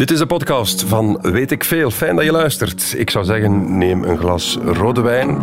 [0.00, 1.90] Dit is de podcast van Weet ik Veel.
[1.90, 2.94] Fijn dat je luistert.
[2.96, 5.38] Ik zou zeggen, neem een glas rode wijn.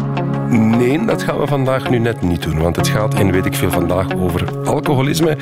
[0.49, 3.54] Nee, dat gaan we vandaag nu net niet doen, want het gaat in Weet ik
[3.54, 5.38] Veel vandaag over alcoholisme.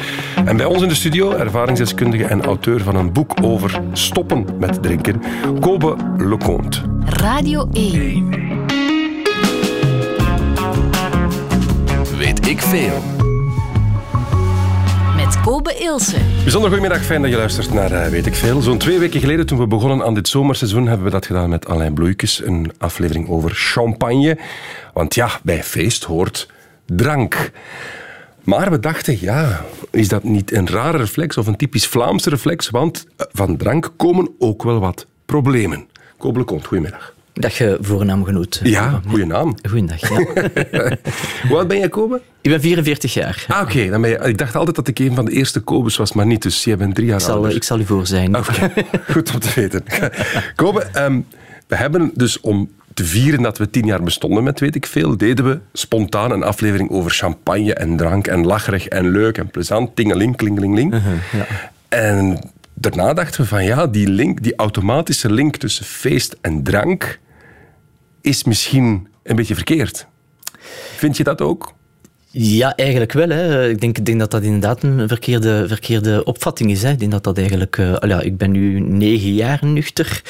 [0.46, 4.84] En bij ons in de studio, ervaringsdeskundige en auteur van een boek over stoppen met
[4.84, 5.22] drinken,
[5.60, 6.82] Kobe Leconte.
[7.06, 8.30] Radio 1.
[12.18, 13.25] Weet ik veel.
[15.46, 16.18] Kobe Ilse.
[16.42, 18.62] Bijzonder goedemiddag, fijn dat je luistert naar eh, Weet ik Veel.
[18.62, 21.68] Zo'n twee weken geleden, toen we begonnen aan dit zomerseizoen, hebben we dat gedaan met
[21.68, 24.38] Alain Bloeikes, een aflevering over champagne.
[24.94, 26.50] Want ja, bij feest hoort
[26.86, 27.52] drank.
[28.44, 32.70] Maar we dachten, ja, is dat niet een rare reflex of een typisch Vlaamse reflex?
[32.70, 35.88] Want eh, van drank komen ook wel wat problemen.
[36.18, 37.15] Kobe Leconte, goedemiddag.
[37.40, 38.60] Dag je voornaamgenoot.
[38.64, 39.56] Ja, goede naam.
[39.70, 40.16] Goeiedag, ja.
[41.48, 42.22] Hoe oud ben jij, Kobe?
[42.42, 43.46] Ik ben 44 jaar.
[43.48, 43.90] Ah, oké.
[43.90, 46.26] dan ben je- Ik dacht altijd dat ik een van de eerste Kobes was, maar
[46.26, 46.42] niet.
[46.42, 47.56] Dus jij bent drie jaar Ik zal, ouder.
[47.56, 48.38] ik zal u voor zijn.
[48.38, 48.72] Oké,
[49.14, 49.84] goed om te weten.
[50.56, 51.20] Kobe, ehm,
[51.68, 55.18] we hebben dus om te vieren dat we tien jaar bestonden met weet ik veel,
[55.18, 59.96] deden we spontaan een aflevering over champagne en drank en lacherig en leuk en plezant,
[59.96, 60.96] tingeling, klingeling,
[61.90, 62.40] En
[62.74, 67.20] daarna dachten we van ja, die link, die automatische link tussen feest en drank
[68.26, 70.08] is misschien een beetje verkeerd.
[70.96, 71.74] Vind je dat ook?
[72.38, 73.30] Ja, eigenlijk wel.
[73.30, 73.70] Hè.
[73.70, 76.84] Ik, denk, ik denk dat dat inderdaad een verkeerde, verkeerde opvatting is.
[76.84, 76.92] Hè.
[76.92, 77.80] Ik denk dat dat eigenlijk...
[77.80, 80.22] al ja, ik ben nu negen jaar nuchter.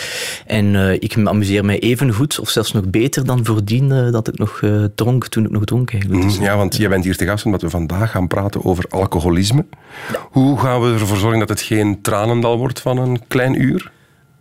[0.46, 4.28] En eh, ik amuseer mij even goed, of zelfs nog beter dan voordien eh, dat
[4.28, 4.62] ik nog
[4.96, 6.22] dronk, toen ik nog dronk eigenlijk.
[6.22, 9.66] Dus, Ja, want jij bent hier te gast omdat we vandaag gaan praten over alcoholisme.
[10.32, 13.92] Hoe gaan we ervoor zorgen dat het geen tranendal wordt van een klein uur?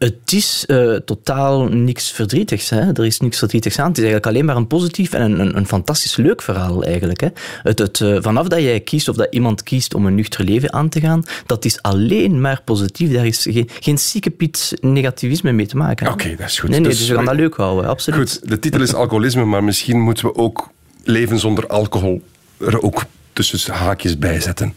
[0.04, 2.70] Het is eh, totaal niks verdrietigs.
[2.70, 2.80] Hè.
[2.92, 3.88] Er is niks verdrietigs aan.
[3.88, 7.20] Het is eigenlijk alleen maar een positief en een, een, een fantastisch leuk verhaal eigenlijk.
[7.20, 7.28] Hè.
[7.62, 10.72] Het, het, eh, vanaf dat jij kiest of dat iemand kiest om een nuchter leven
[10.72, 13.12] aan te gaan, dat is alleen maar positief.
[13.12, 16.12] Daar is geen, geen ziekepiet negativisme mee te maken.
[16.12, 16.70] Oké, dat is goed.
[16.70, 18.30] Nee, nee, Dus dus we gaan dat leuk houden, absoluut.
[18.30, 20.70] Goed, de titel is alcoholisme, maar misschien moeten we ook
[21.04, 22.22] leven zonder alcohol
[22.58, 24.74] er ook tussen haakjes bij zetten.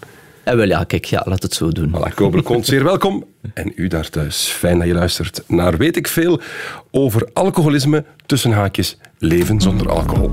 [0.48, 1.96] En wel ja, kijk, ja, laat het zo doen.
[1.96, 3.26] Voilà, Kobe Kont, zeer welkom.
[3.54, 6.42] En u daar thuis, fijn dat je luistert naar Weet ik Veel
[6.92, 10.32] over alcoholisme, tussen haakjes, leven zonder alcohol.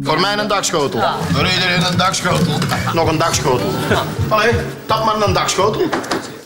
[0.00, 1.00] Voor mij een dagschotel.
[1.32, 2.58] Voor iedereen een dagschotel.
[2.94, 3.70] Nog een dagschotel.
[4.28, 4.52] Allee,
[4.86, 5.88] tap maar een dagschotel.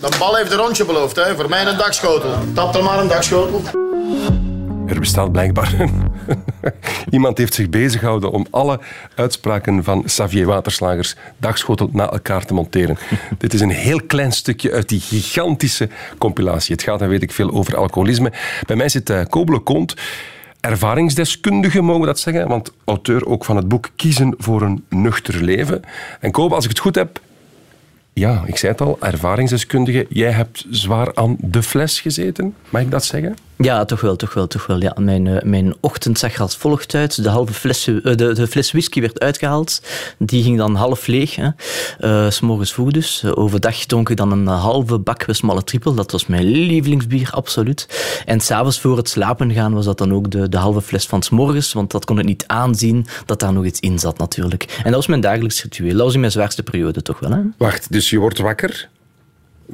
[0.01, 1.35] De bal heeft een rondje beloofd, hè.
[1.35, 2.35] Voor mij een dagschotel.
[2.53, 3.63] Tap er maar een dagschotel.
[4.87, 5.89] Er bestaat blijkbaar
[7.11, 8.81] iemand heeft zich bezig gehouden om alle
[9.15, 12.99] uitspraken van Xavier Waterslagers dagschotel na elkaar te monteren.
[13.39, 16.75] Dit is een heel klein stukje uit die gigantische compilatie.
[16.75, 18.33] Het gaat, dan weet ik veel, over alcoholisme.
[18.67, 19.97] Bij mij zit uh, Kobe Leconte,
[20.61, 25.43] ervaringsdeskundige, mogen we dat zeggen, want auteur ook van het boek Kiezen voor een nuchter
[25.43, 25.83] leven.
[26.21, 27.21] En Kobe, als ik het goed heb,
[28.13, 30.07] ja, ik zei het al, ervaringsdeskundige.
[30.09, 33.37] Jij hebt zwaar aan de fles gezeten, mag ik dat zeggen?
[33.57, 34.81] Ja, toch wel, toch wel, toch wel.
[34.81, 37.23] Ja, mijn, eh, mijn ochtend zag er als volgt uit.
[37.23, 39.83] De, halve fles, eh, de, de fles whisky werd uitgehaald.
[40.19, 41.37] Die ging dan half leeg.
[41.37, 41.49] Hè.
[41.99, 43.23] Eh, s morgens vroeg dus.
[43.23, 45.95] Eh, overdag dronk ik dan een halve bak smalle trippel.
[45.95, 47.89] Dat was mijn lievelingsbier, absoluut.
[48.27, 51.23] En s'avonds voor het slapen gaan was dat dan ook de, de halve fles van
[51.23, 51.73] s morgens.
[51.73, 54.63] Want dat kon ik niet aanzien dat daar nog iets in zat natuurlijk.
[54.63, 55.97] En dat was mijn dagelijks ritueel.
[55.97, 57.31] Dat was in mijn zwaarste periode toch wel.
[57.31, 57.41] Hè.
[57.59, 58.89] Wacht, dus je wordt wakker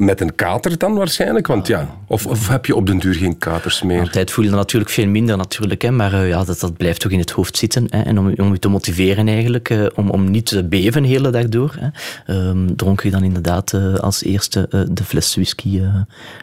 [0.01, 1.47] met een kater dan waarschijnlijk?
[1.47, 4.01] Want ja, of, of heb je op den duur geen katers meer?
[4.01, 7.01] Altijd voel je dat natuurlijk veel minder, natuurlijk, hè, maar eh, ja, dat, dat blijft
[7.01, 7.87] toch in het hoofd zitten.
[7.91, 11.09] Hè, en om, om je te motiveren eigenlijk, eh, om, om niet te beven de
[11.09, 11.89] hele dag door, hè,
[12.35, 15.81] ehm, dronk je dan inderdaad eh, als eerste de fles whisky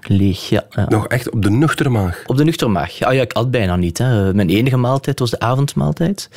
[0.02, 0.50] leeg.
[0.50, 0.66] Ja.
[0.88, 2.24] Nog echt op de nuchtere maag?
[2.26, 2.92] Op de nuchter maag.
[2.92, 3.98] Ja, ja, ik had bijna niet.
[3.98, 4.34] Hè.
[4.34, 6.30] Mijn enige maaltijd was de avondmaaltijd.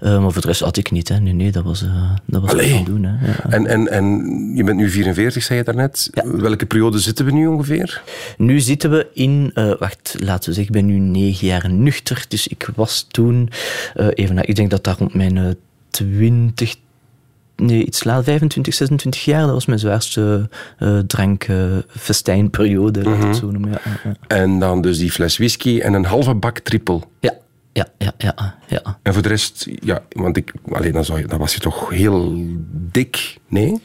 [0.00, 1.08] Maar voor de rest had ik niet.
[1.08, 1.20] Hè.
[1.20, 1.84] Nee, nee, dat was,
[2.24, 2.72] dat was Allee.
[2.72, 3.04] wat doen.
[3.04, 3.26] Hè.
[3.26, 3.36] Ja.
[3.48, 4.06] En, en, en
[4.54, 6.10] je bent nu 44, zei je daarnet.
[6.12, 6.22] Ja.
[6.26, 8.02] Welke periode zitten we nu ongeveer?
[8.36, 12.24] Nu zitten we in, eh, wacht, laten we zeggen, ik ben nu negen jaar nuchter.
[12.28, 13.50] Dus ik was toen,
[13.94, 15.44] eh, even, na- ik denk dat dat rond mijn eh,
[15.90, 16.74] 20,
[17.56, 23.16] nee, iets later, 25, 26 jaar, dat was mijn zwaarste eh drank, eh, festijnperiode, laat
[23.18, 23.70] ik het zo noemen.
[23.70, 24.36] Ja, ja, ja.
[24.36, 27.10] En dan dus die fles whisky en een halve bak trippel.
[27.20, 27.32] ja,
[27.72, 28.98] ja, ja, ja, ja.
[29.02, 31.90] En voor de rest, ja, want ik, alleen dan, zou je, dan was je toch
[31.90, 32.34] heel
[32.70, 33.80] dik, nee?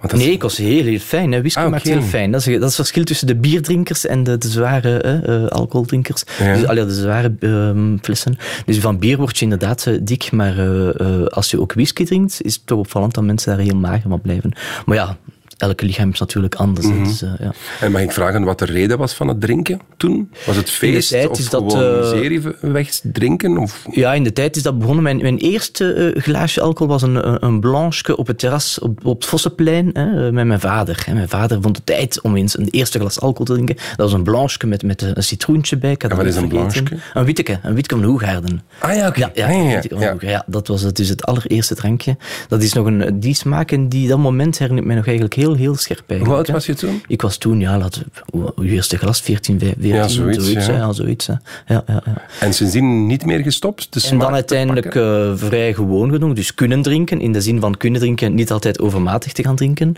[0.00, 1.32] Want dat is- Nee, ik was heel, heel fijn.
[1.32, 1.38] Hè.
[1.38, 2.30] Whisky Ah, maakt heel fijn.
[2.32, 6.22] Dat is, dat is het verschil tussen de bierdrinkers en de, de zware eh, alcoholdrinkers.
[6.38, 6.54] Ja.
[6.54, 8.38] Dus, allee, de zware ehm, flessen.
[8.66, 12.42] Dus van bier word je inderdaad eh, dik, maar eh, als je ook whisky drinkt,
[12.42, 14.52] is het toch opvallend dat mensen daar heel mager van blijven.
[14.86, 15.16] Maar ja,
[15.56, 16.86] elke lichaam is natuurlijk anders.
[16.86, 17.02] hè.
[17.02, 17.52] Dus, eh, ja.
[17.80, 19.80] En mag ik vragen wat de reden was van het drinken?
[19.96, 20.30] toen?
[20.46, 23.58] Was het feest tijd of is dat, gewoon eh, miserie wegdrinken?
[23.58, 23.86] Of...
[23.90, 25.02] Ja, in de tijd is dat begonnen.
[25.02, 29.16] Mijn, mijn eerste eh, glaasje alcohol was een, een, blanche op het terras op, op
[29.16, 31.02] het Vossenplein hè, met mijn vader.
[31.06, 31.14] Hè.
[31.14, 33.76] Mijn vader vond het tijd om eens een eerste glas alcohol te drinken.
[33.76, 35.90] Dat was een blanche met, met een citroentje bij.
[35.90, 36.82] Ik En wat is een blanche?
[37.14, 38.62] Een witteke, een witteke van Hoegaarden.
[38.78, 39.30] Ah ja, oké.
[39.34, 40.44] Ja, ja, Ah, ja, ja.
[40.46, 42.16] dat was het, dus het allereerste drankje.
[42.48, 45.45] Dat is nog een, die smaak en die, dat moment herinnert mij nog eigenlijk heel,
[45.54, 46.36] heel scherp Hoe eigenlijk.
[46.38, 46.52] oud hè.
[46.52, 47.02] was je toen?
[47.06, 47.88] Ik was toen, ja, we,
[48.30, 50.78] hoe- hoe eerste glas, 14, 15, Ja, zoiets, hè, ja.
[50.78, 51.26] ja, zoiets.
[51.26, 51.32] hè.
[51.66, 52.22] Ja, ja, ja.
[52.40, 53.88] En sindsdien niet meer gestopt?
[54.10, 56.34] En dan te uiteindelijk eh, vrij gewoon gedaan.
[56.34, 59.94] Dus kunnen drinken, in de zin van kunnen drinken, niet altijd overmatig te gaan drinken.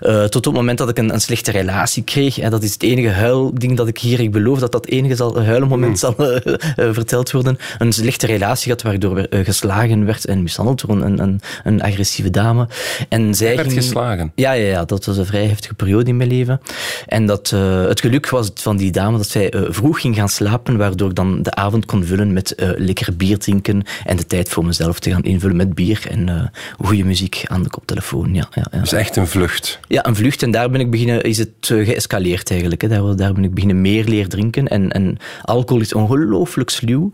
[0.00, 2.38] Eh, tot op het moment dat ik een, een slechte relatie kreeg.
[2.38, 5.36] En dat is het enige huilding dat ik hier, ik beloof dat dat enige zal,
[5.36, 6.54] een huilenmoment zal eh,
[6.90, 7.58] verteld worden.
[7.78, 11.82] Een slechte relatie had waardoor er eh, geslagen werd en mishandeld door een, een, een
[11.82, 12.68] agressieve dame.
[13.08, 14.32] En zij werd ging- geslagen?
[14.34, 16.60] Ja, ja, ja, dat was een vrij heftige periode in mijn leven.
[17.06, 20.28] En dat, eh, het geluk was van die dame dat zij eh, vroeg ging gaan
[20.28, 24.26] slapen, waardoor ik dan de avond kon vullen met eh, lekker bier drinken en de
[24.26, 28.34] tijd voor mezelf te gaan invullen met bier en goede muziek aan de koptelefoon.
[28.34, 28.80] Ja, ja, ja.
[28.80, 29.80] Dus echt een vlucht.
[29.88, 30.42] ja, een vlucht.
[30.42, 32.82] En daar ben ik beginnen, is het geëscaleerd eigenlijk.
[32.82, 32.88] Hè.
[32.88, 34.68] Daar, daar ben ik beginnen meer leren drinken.
[34.68, 37.10] En, en alcohol is ongelooflijk sluw.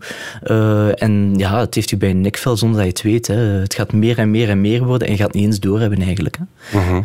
[0.95, 3.27] En ja, het heeft u bij een nekvel zonder dat je het weet.
[3.27, 3.35] Hè.
[3.35, 6.37] Het gaat meer en meer en meer worden en je gaat niet eens doorhebben eigenlijk.
[6.37, 6.43] Hè.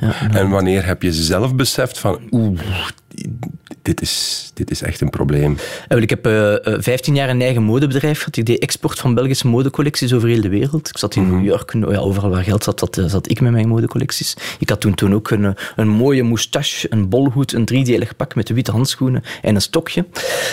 [0.00, 2.60] Ja, En wanneer heb je zelf beseft van, oeh,
[3.82, 5.56] dit is, dit is echt een probleem?
[5.88, 8.36] Eh, Ik heb eh, eh, 15 jaar een eigen modebedrijf gehad.
[8.36, 10.88] Ik deed export van Belgische modecollecties over heel de wereld.
[10.88, 13.40] Ik zat in New York, nou ja, overal waar geld zat, zat, eh, zat ik
[13.40, 14.36] met mijn modecollecties.
[14.58, 18.34] Ik had toen, toen ook een, eh, een mooie moustache, een bolhoed, een driedelig pak
[18.34, 20.06] met witte handschoenen en een stokje.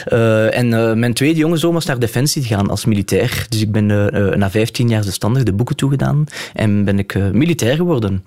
[0.06, 3.46] Eh, en eh, mijn tweede jonge zoon was naar Defensie gegaan als militair.
[3.50, 7.16] Dus ik ben eh, eh, na 15 jaar zelfstandig de boeken toegedaan en ben ik
[7.16, 8.24] eh, militair geworden.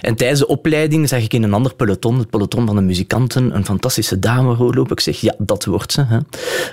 [0.00, 3.54] En tijdens de opleiding zag ik in een ander peloton, het peloton van de muzikanten,
[3.56, 4.92] een fantastische dame rondlopen.
[4.92, 6.04] Ik zeg, ja, dat wordt ze.
[6.04, 6.18] Hè.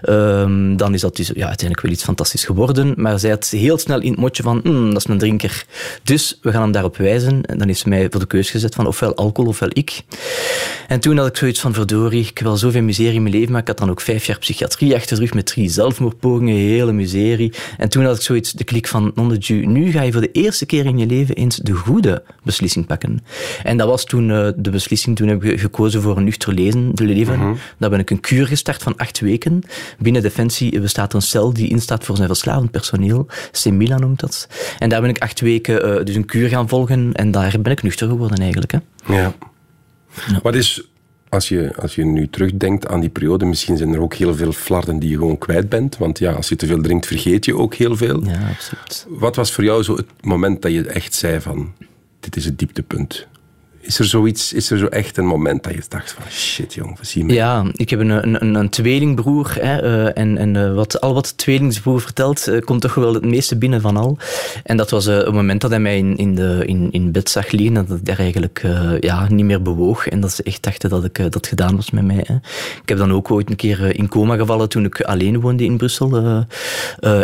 [0.02, 2.94] Ehm, dan is dat dus ja, uiteindelijk wel iets fantastisch geworden.
[2.98, 5.66] Maar zij had heel snel in het motje van, "Hmm, dat is een drinker.
[6.04, 7.46] Dus we gaan hem daarop wijzen.
[7.46, 10.02] En dan heeft ze mij voor de keus gezet van ofwel alcohol ofwel ik.
[10.88, 13.52] En toen had ik zoiets van, verdorie, ik heb wel zoveel miserie in mijn leven,
[13.52, 16.92] maar ik had dan ook vijf jaar psychiatrie achter de rug met drie zelfmoordpogingen, hele
[16.92, 17.54] miserie.
[17.78, 20.22] En toen had ik zoiets, de klik van, non de Dieu, nu ga je voor
[20.22, 23.24] de eerste keer in je leven eens de goede beslissing pakken.
[23.64, 26.83] En dat was toen eh, de beslissing, toen heb ik gekozen voor een nuchter lezen,
[26.94, 27.58] leven.
[27.78, 29.64] Dan ben ik een kuur gestart van acht weken.
[30.00, 33.28] Binnen Defensie bestaat een cel die instaat voor zijn verslavend personeel.
[33.52, 34.48] Semila noemt dat.
[34.80, 37.72] En daar ben ik acht weken eh, dus een kuur gaan volgen en daar ben
[37.72, 38.72] ik nuchter geworden eigenlijk.
[38.72, 38.78] Hè.
[39.14, 39.34] Ja.
[40.42, 40.88] Wat is,
[41.30, 44.52] als je, als je nu terugdenkt aan die periode, misschien zijn er ook heel veel
[44.52, 45.98] flarden die je gewoon kwijt bent.
[45.98, 48.24] Want ja, als je te veel drinkt, vergeet je ook heel veel.
[48.26, 49.06] Ja, absoluut.
[49.10, 51.74] Wat was voor jou zo het moment dat je echt zei van,
[52.20, 53.28] dit is het dieptepunt?
[53.86, 56.98] Is er zoiets, is er zo echt een moment dat je dacht van, shit jong,
[57.02, 57.34] zie me.
[57.34, 59.56] Ja, ik heb een, een, een tweelingbroer.
[59.60, 63.14] Hè, eh, en en eh, wat, al wat de tweelingsbroer vertelt, eh, komt toch wel
[63.14, 64.18] het meeste binnen van al.
[64.64, 67.52] En dat was het moment dat hij mij in, in, de, in, in bed zag
[67.52, 68.66] liggen, dat ik daar eigenlijk
[69.00, 70.08] ja, niet meer bewoog.
[70.08, 72.24] En dat ze echt dachten dat ik dat gedaan was met mij.
[72.28, 72.36] Hè.
[72.82, 75.78] Ik heb dan ook ooit een keer in coma gevallen toen ik alleen woonde in
[75.78, 76.46] Brussel.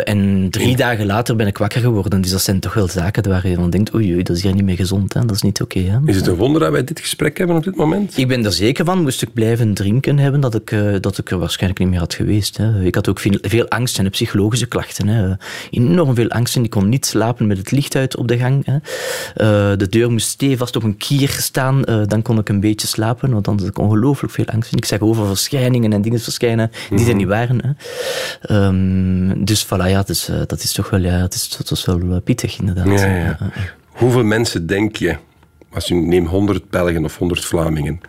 [0.04, 2.20] en drie dagen later ben ik wakker geworden.
[2.20, 4.54] Dus dat zijn toch wel zaken waar je van denkt, oei, oei dat is hier
[4.54, 5.14] niet meer gezond.
[5.14, 5.20] Hè.
[5.20, 5.80] Dat is niet oké.
[5.80, 5.98] hè.
[6.04, 8.16] Is het een wonder dat wij dit gesprek hebben op dit moment?
[8.16, 11.30] Ik ben er zeker van, moest ik blijven drinken hebben, dat ik, eh, dat ik
[11.30, 12.56] er waarschijnlijk niet meer had geweest.
[12.56, 12.82] Hè.
[12.82, 15.08] Ik had ook veel, veel angst en psychologische klachten.
[15.08, 15.34] Hè.
[15.70, 18.66] Enorm veel angst en ik kon niet slapen met het licht uit op de gang.
[18.66, 18.74] Hè.
[19.34, 22.86] Eh, de deur moest stevast op een kier staan, eh, dan kon ik een beetje
[22.86, 24.72] slapen, want dan had ik ongelooflijk veel angst.
[24.72, 27.60] En ik zag over verschijningen en dingen verschijnen die er niet waren.
[27.62, 27.70] Hè.
[28.40, 32.20] Ehm, dus voilà, ja, dus, dat is toch wel, ja, het is, dat is wel
[32.20, 33.00] pittig inderdaad.
[33.00, 33.38] Ja, ja.
[34.00, 35.16] Hoeveel mensen denk je,
[35.72, 38.00] als je neemt 100 Belgen of 100 Vlamingen,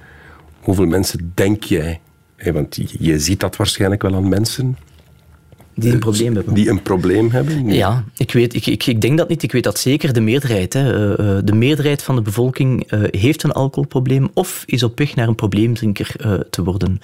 [0.59, 1.99] hoeveel mensen denk jij,
[2.35, 4.77] hè, want je, je ziet dat waarschijnlijk wel aan mensen,
[5.73, 6.53] Die een probleem hebben.
[6.53, 7.73] die een probleem hebben?
[7.73, 9.43] Ja, ik, weet, ik, ik, ik denk dat niet.
[9.43, 10.73] Ik weet dat zeker de meerderheid.
[10.73, 11.13] Hè.
[11.15, 15.15] Eh, eh, de meerderheid van de bevolking eh, heeft een alcoholprobleem of is op weg
[15.15, 17.01] naar een probleemdrinker eh, te worden.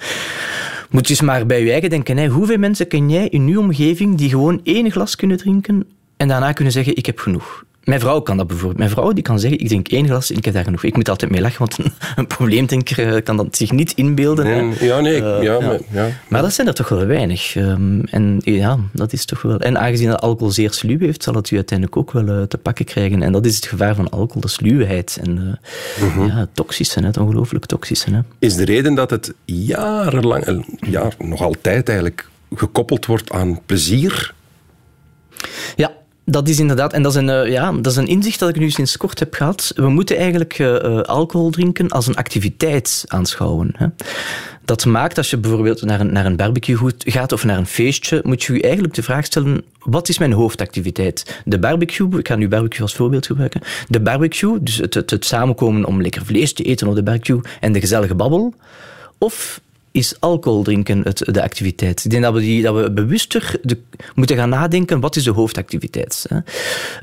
[0.90, 2.16] Moet je eens maar bij je eigen denken.
[2.16, 2.26] Hè.
[2.28, 5.86] Hoeveel mensen ken jij in uw omgeving die gewoon één glas kunnen drinken
[6.16, 7.64] en daarna kunnen zeggen, ik heb genoeg?
[7.88, 8.78] Mijn vrouw kan dat bijvoorbeeld.
[8.78, 10.84] Mijn vrouw die kan zeggen, ik drink één glas en ik heb daar genoeg.
[10.84, 14.74] Ik moet altijd mee lachen, want een, een probleemdrinker eh, kan dat zich niet inbeelden.
[14.80, 16.08] Ja, nee, Eh, ja, maar- ja.
[16.28, 17.56] Maar dat zijn er toch wel weinig.
[17.56, 19.58] Ehm, en ja, dat is toch wel.
[19.60, 22.58] En aangezien dat alcohol zeer sluw heeft, zal het u uiteindelijk ook wel eh, te
[22.58, 23.22] pakken krijgen.
[23.22, 25.18] En dat is het gevaar van alcohol, de sluwheid.
[25.22, 25.58] En
[26.00, 28.10] eh, ja, het toxische, het ongelooflijk toxische.
[28.10, 28.20] Hè.
[28.38, 34.34] Is de reden dat het jarenlang, ja, nog altijd eigenlijk, gekoppeld wordt aan plezier?
[35.76, 35.92] Ja,
[36.30, 38.56] dat is inderdaad, en dat is, een, eh, ja, dat is een inzicht dat ik
[38.56, 39.72] nu sinds kort heb gehad.
[39.74, 43.74] We moeten eigenlijk eh, eh, alcohol drinken als een activiteit aanschouwen.
[43.76, 43.86] Hè.
[44.64, 48.20] dat maakt als je bijvoorbeeld naar een, naar een barbecue gaat of naar een feestje,
[48.24, 51.40] moet je je eigenlijk de vraag stellen, wat is mijn hoofdactiviteit?
[51.44, 53.60] De barbecue, ik ga nu barbecue als voorbeeld gebruiken.
[53.88, 57.40] De barbecue, dus het, het, het samenkomen om lekker vlees te eten op de barbecue
[57.60, 58.54] en de gezellige babbel.
[59.18, 59.60] Of
[59.92, 62.04] is alcohol drinken het, de activiteit.
[62.04, 63.78] Ik denk dat we, die, dat we bewuster de,
[64.14, 66.26] moeten gaan nadenken, wat is de hoofdactiviteit?
[66.28, 66.38] Hè?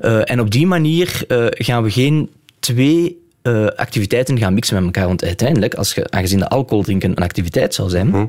[0.02, 4.86] Uh, en op die manier uh, gaan we geen twee uh, activiteiten gaan mixen met
[4.86, 5.08] elkaar.
[5.08, 8.26] Want uiteindelijk, als je, aangezien de alcohol drinken een activiteit zou zijn, hm.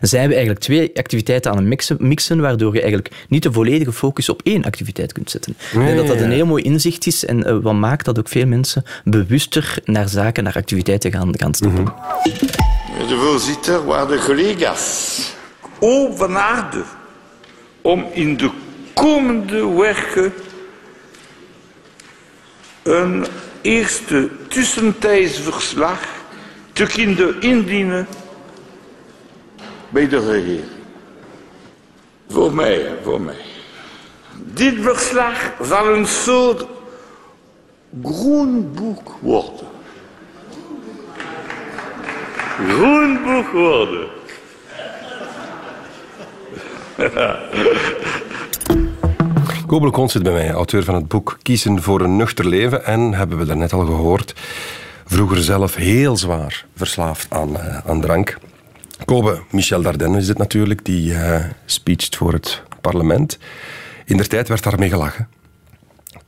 [0.00, 3.92] zijn we eigenlijk twee activiteiten aan het mixen, mixen, waardoor je eigenlijk niet de volledige
[3.92, 5.56] focus op één activiteit kunt zetten.
[5.74, 8.28] Nee, en dat dat een heel mooi inzicht is en uh, wat maakt dat ook
[8.28, 11.80] veel mensen bewuster naar zaken, naar activiteiten gaan, gaan stappen.
[11.80, 12.69] Mm -hmm.
[12.98, 15.32] De voorzitter, waarde collega's.
[15.78, 16.82] O van aarde
[17.80, 18.50] om in de
[18.94, 20.32] komende werken
[22.82, 23.26] een
[23.60, 26.00] eerste tussentijds verslag
[26.72, 28.06] te kunnen indienen
[29.88, 30.68] bij de regering.
[32.28, 33.44] Voor mij, voor mij.
[34.36, 36.66] Dit verslag zal een soort
[38.02, 39.69] groenboek worden.
[42.68, 44.06] Groenboek worden.
[49.66, 52.84] Kobel Kont zit bij mij, auteur van het boek Kiezen voor een nuchter leven.
[52.84, 54.34] En hebben we daarnet al gehoord,
[55.04, 58.38] vroeger zelf heel zwaar verslaafd aan, uh, aan drank.
[59.04, 63.38] Kobe, Michel Dardenne is het natuurlijk, die uh, speecht voor het parlement.
[64.04, 65.28] In der tijd werd daarmee gelachen.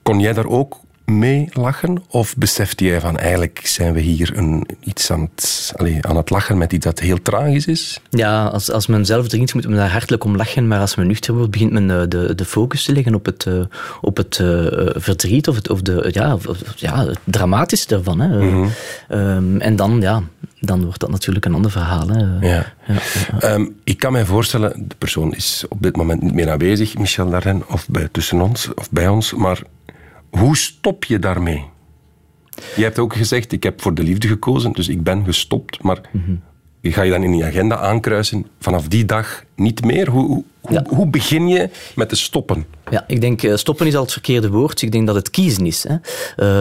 [0.02, 0.80] Kon jij daar ook
[1.18, 2.02] mee lachen?
[2.08, 6.30] Of besefte jij van eigenlijk zijn we hier een, iets aan het, allez, aan het
[6.30, 8.00] lachen met iets dat heel tragisch is?
[8.10, 11.06] Ja, als, als men zelf drinkt moet men daar hartelijk om lachen, maar als men
[11.06, 13.64] nuchter wordt begint men de, de, de focus te leggen op het, uh,
[14.00, 18.20] op het uh, verdriet of, het, of, de, ja, of, ja, het dramatische ervan.
[18.20, 18.28] Hè.
[18.28, 19.18] Mm -hmm.
[19.18, 20.22] um, en dan, ja,
[20.60, 22.08] dan wordt dat natuurlijk een ander verhaal.
[22.08, 22.46] Hè.
[22.48, 22.72] Ja.
[22.86, 26.98] Ja, um, ik kan mij voorstellen, de persoon is op dit moment niet meer aanwezig,
[26.98, 29.62] Michel Darren, of bij, tussen ons of bij ons, maar
[30.38, 31.64] hoe stop je daarmee?
[32.76, 35.82] Je hebt ook gezegd, ik heb voor de liefde gekozen, dus ik ben gestopt.
[35.82, 36.92] Maar mm -hmm.
[36.92, 40.08] ga je dan in je agenda aankruisen, vanaf die dag niet meer?
[40.08, 40.84] Hoe, hoe, ja.
[40.88, 42.66] hoe begin je met te stoppen?
[42.92, 44.82] Ja, ik denk stoppen is al het verkeerde woord.
[44.82, 45.84] Ik denk dat het kiezen is.
[45.88, 45.96] Hè.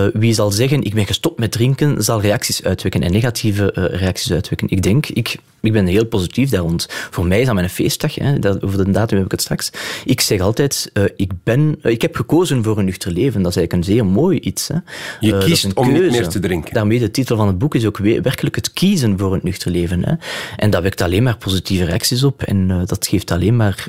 [0.05, 3.99] Uh, wie zal zeggen, ik ben gestopt met drinken, zal reacties uitwekken en negatieve uh,
[3.99, 4.69] reacties uitwekken.
[4.69, 6.87] Ik denk, ik, ik ben heel positief daar rond.
[6.89, 8.39] Voor mij is dat mijn feestdag, hè.
[8.39, 9.71] Dat, over de datum heb ik het straks.
[10.05, 13.41] Ik zeg altijd, uh, ik, ben, ik heb gekozen voor een nuchter leven.
[13.41, 14.67] Dat is eigenlijk een zeer mooi iets.
[14.67, 14.75] Hè.
[15.19, 16.73] Je kiest om niet meer te drinken.
[16.73, 20.05] Daarmee de titel van het boek is ook werkelijk het kiezen voor een nuchter leven.
[20.05, 20.13] Hè.
[20.57, 23.85] En dat wekt alleen maar positieve reacties op en dat geeft alleen maar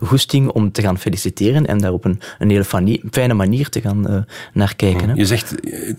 [0.00, 2.64] goesting om te gaan feliciteren en daar op een, een hele
[3.10, 4.18] fijne manier te gaan uh,
[4.52, 5.08] naar kijken.
[5.08, 5.14] Hè.
[5.14, 5.54] Je zegt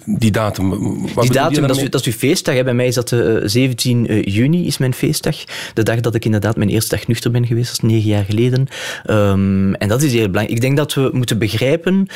[0.06, 0.70] die datum.
[1.13, 2.56] Wat die datum, dat is, dat is uw feestdag.
[2.56, 2.63] Hè.
[2.63, 5.36] Bij mij is dat uh, 17 uh, juni, is mijn feestdag.
[5.74, 8.24] De dag dat ik inderdaad mijn eerste dag nuchter ben geweest, dat is negen jaar
[8.24, 8.67] geleden.
[9.10, 10.50] Um, en dat is heel belangrijk.
[10.50, 12.08] Ik denk dat we moeten begrijpen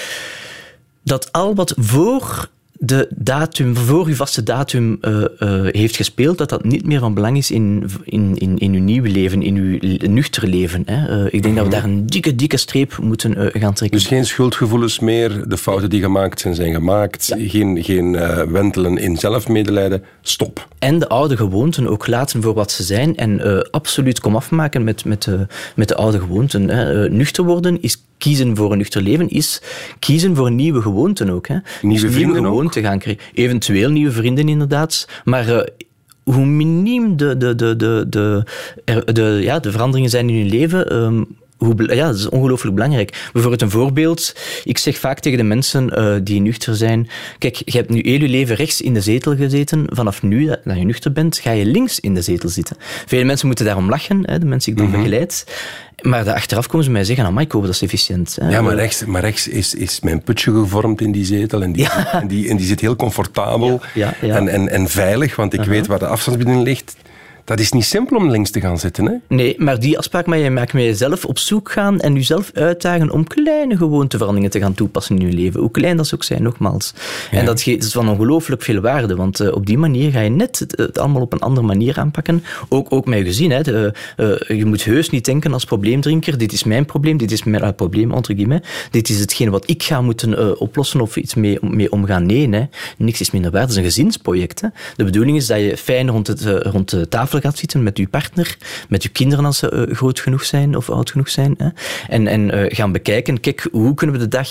[1.03, 2.49] dat al wat voor
[2.83, 5.27] de datum, voor uw vaste datum uh, uh,
[5.71, 9.09] heeft gespeeld, dat dat niet meer van belang is in, in, in, in uw nieuwe
[9.09, 10.83] leven, in uw nuchtere leven.
[10.85, 11.23] Hè.
[11.23, 13.99] Uh, ik denk dat we daar een dikke, dikke streep moeten gaan trekken.
[13.99, 17.25] Dus geen schuldgevoelens meer, de fouten die gemaakt zijn, zijn gemaakt.
[17.27, 17.35] Ja.
[17.39, 18.11] Geen, geen
[18.51, 20.03] wentelen in zelfmedelijden.
[20.21, 20.67] Stop.
[20.79, 25.05] En de oude gewoonten ook laten voor wat ze zijn en absoluut kom afmaken met,
[25.05, 25.27] met,
[25.75, 26.69] met de oude gewoonten.
[26.69, 27.09] Hè.
[27.09, 29.61] nuchter worden is kiezen voor een nuchter leven, is
[29.99, 31.47] kiezen voor nieuwe gewoonten ook.
[31.47, 31.57] Hè.
[31.81, 33.23] Nieuwe dus vrienden te gaan krijgen.
[33.33, 35.07] Eventueel nieuwe vrienden, inderdaad.
[35.23, 35.61] Maar uh,
[36.23, 38.43] hoe miniem de, de, de, de, de,
[39.13, 40.95] de, ja, de veranderingen zijn in je leven.
[40.95, 41.27] Um,
[41.65, 43.29] hoe, ja, dat is ongelooflijk belangrijk.
[43.33, 44.35] Bijvoorbeeld een voorbeeld.
[44.63, 47.09] Ik zeg vaak tegen de mensen uh, die nuchter zijn.
[47.37, 49.85] Kijk, je hebt nu heel je leven rechts in de zetel gezeten.
[49.89, 52.77] Vanaf nu dat, je nuchter bent, ga je links in de zetel zitten.
[53.05, 55.11] Vele mensen moeten daarom lachen, hè, de mensen die ik dan mm -hmm.
[55.11, 55.45] begeleid.
[56.01, 58.37] Maar de achteraf komen ze mij zeggen, ah, Mike, dat is efficiënt.
[58.41, 58.49] Hè.
[58.49, 61.61] Ja, maar rechts, maar rechts is, is mijn putje gevormd in die zetel.
[61.61, 62.13] En die, ja.
[62.21, 65.59] en die, en die zit heel comfortabel ja, ja, en, en, en veilig, want ik
[65.59, 65.75] uh -huh.
[65.75, 66.95] weet waar de afstandsbediening ligt.
[67.45, 69.05] Dat is niet simpel om links te gaan zitten.
[69.05, 69.13] Hè?
[69.27, 73.11] Nee, maar die afspraak met je maakt met jezelf op zoek gaan en jezelf uitdagen
[73.11, 75.59] om kleine gewoonteveranderingen te gaan toepassen in je leven.
[75.59, 76.93] Hoe klein dat ook zijn, nogmaals.
[77.31, 77.37] Ja.
[77.37, 80.59] En dat is van ongelooflijk veel waarde, want uh, op die manier ga je net
[80.59, 82.43] het, het, allemaal op een andere manier aanpakken.
[82.69, 83.51] Ook, ook met je gezin.
[83.51, 83.61] Hè.
[83.61, 87.43] De, uh, je moet heus niet denken als probleemdrinker, dit is mijn probleem, dit is
[87.43, 88.67] mijn uh, probleem, entre guillemets.
[88.91, 92.25] Dit is hetgeen wat ik ga moeten oplossen of iets mee, mee omgaan.
[92.25, 93.63] Nee, nee, niks is minder waard.
[93.63, 94.61] Het is een gezinsproject.
[94.61, 94.67] Hè.
[94.95, 98.07] De bedoeling is dat je fijn rond, het, rond de tafel gaat zitten met uw
[98.07, 98.57] partner,
[98.89, 101.55] met uw kinderen als ze uh, groot genoeg zijn of oud genoeg zijn.
[101.57, 101.67] Hè?
[102.07, 104.49] En, en uh, gaan bekijken, kijk, hoe kunnen we de dag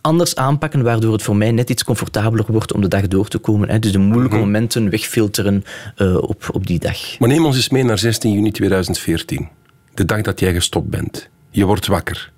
[0.00, 3.38] anders aanpakken, waardoor het voor mij net iets comfortabeler wordt om de dag door te
[3.38, 3.68] komen.
[3.68, 3.78] Hè.
[3.78, 4.44] Dus de moeilijke Mhm.
[4.44, 5.64] momenten wegfilteren
[5.96, 7.18] eh, op, op die dag.
[7.18, 9.48] Maar neem ons eens mee naar 16 juni 2014.
[9.94, 11.28] De dag dat jij gestopt bent.
[11.50, 12.32] Je wordt wakker.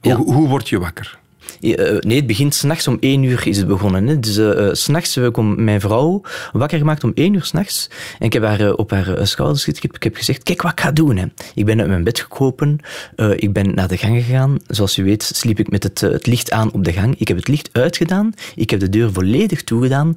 [0.00, 0.14] Ja.
[0.16, 1.18] Hoe, hoe word je wakker?
[1.66, 4.06] Ja, eh, nee, het begint s'nachts om één uur is het begonnen.
[4.06, 4.20] Hè.
[4.20, 6.20] Dus eh, eh, s'nachts heb ik mijn vrouw
[6.52, 7.88] wakker gemaakt om één uur s'nachts.
[8.18, 9.96] En ik heb haar eh, op haar eh, schouders getikt.
[9.96, 11.16] Ik heb gezegd, kijk wat ik ga doen.
[11.16, 11.26] Hè.
[11.54, 12.78] Ik ben uit mijn bed gekropen.
[13.16, 14.56] eh, ik ben naar de gang gegaan.
[14.66, 17.14] Zoals u weet sliep ik met het, eh, het licht aan op de gang.
[17.18, 18.32] Ik heb het licht uitgedaan.
[18.54, 20.16] Ik heb de deur volledig toegedaan.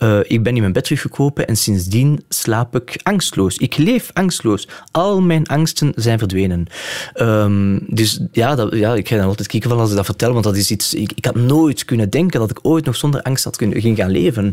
[0.00, 3.56] Eh, ik ben in mijn bed teruggekropen en sindsdien slaap ik angstloos.
[3.56, 4.68] Ik leef angstloos.
[4.90, 6.66] Al mijn angsten zijn verdwenen.
[7.12, 10.44] Ehm, dus ja, dat, ja, ik ga dan altijd kijken als ik dat vertel, want
[10.44, 10.94] dat is iets...
[10.94, 13.96] Ik, ik had nooit kunnen denken dat ik ooit nog zonder angst had kunnen, ging
[13.96, 14.50] gaan leven.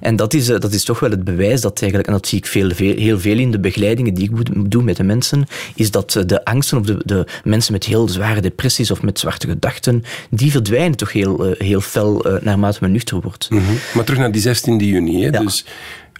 [0.00, 2.38] En dat is, eh, dat is toch wel het bewijs dat eigenlijk, en dat zie
[2.38, 5.90] ik veel, veel, heel veel in de begeleidingen die ik doe met de mensen, is
[5.90, 9.48] dat eh, de angsten of de, de mensen met heel zware depressies of met zwarte
[9.48, 13.48] gedachten, die verdwijnen toch heel, heel fel naarmate men nuchter wordt.
[13.94, 15.22] Maar terug naar die 16 juni.
[15.22, 15.28] Hè?
[15.30, 15.40] Ja.
[15.40, 15.64] Dus,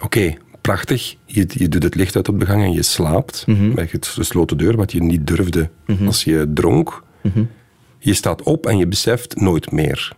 [0.02, 1.16] oké, prachtig.
[1.25, 3.46] Je, je doet het licht uit op de gang en je slaapt.
[3.46, 3.75] Mhm.
[3.75, 5.70] Met het gesloten deur, wat je niet durfde
[6.06, 7.02] als je dronk.
[7.22, 7.44] Mhm.
[7.98, 10.12] Je staat op en je beseft nooit meer.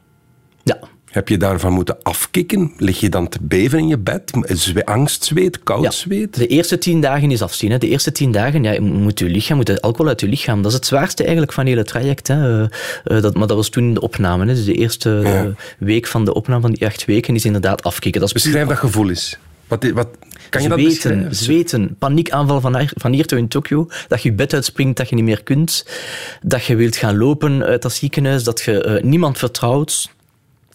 [0.62, 0.78] Ja.
[1.10, 2.72] Heb je daarvan moeten afkicken?
[2.76, 4.30] Lig je dan te beven in je bed?
[4.48, 6.34] Zwe- Angstzweet, koud zweet?
[6.36, 7.70] De eerste tien dagen is afzien.
[7.70, 7.78] Hè.
[7.78, 10.62] De eerste tien dagen ja, moet je lichaam, moet de alcohol uit je lichaam.
[10.62, 12.28] Dat is het zwaarste eigenlijk van het hele traject.
[12.28, 12.62] Hè.
[12.62, 12.68] Eh,
[13.16, 14.46] eh, dat, maar dat was toen in de opname.
[14.46, 14.54] Hè.
[14.54, 15.44] Dus de eerste Ja.
[15.44, 18.20] eh, week van de opname van die acht weken is inderdaad afkicken.
[18.20, 19.38] Dat is Beschrijf dat gevoel eens.
[19.66, 20.08] Wat, wat,
[20.50, 24.34] kan je dat zweten, zweten, paniekaanval van, van hier tot in Tokio, dat je je
[24.34, 25.86] bed uitspringt, dat je niet meer kunt,
[26.42, 30.10] dat je wilt gaan lopen uit dat ziekenhuis, dat je niemand vertrouwt,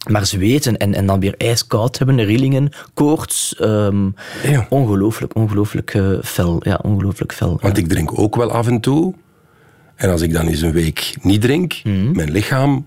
[0.08, 4.06] maar zweten en, en dan weer ijskoud hebben, rillingen, koorts, ehm,
[4.44, 4.66] Ja.
[4.70, 7.58] ongelooflijk, ongelooflijk eh, fel, ja, ongelooflijk fel.
[7.62, 9.14] Want ik drink ook wel af en toe.
[9.96, 12.12] En als ik dan eens een week niet drink, Mhm.
[12.16, 12.86] mijn lichaam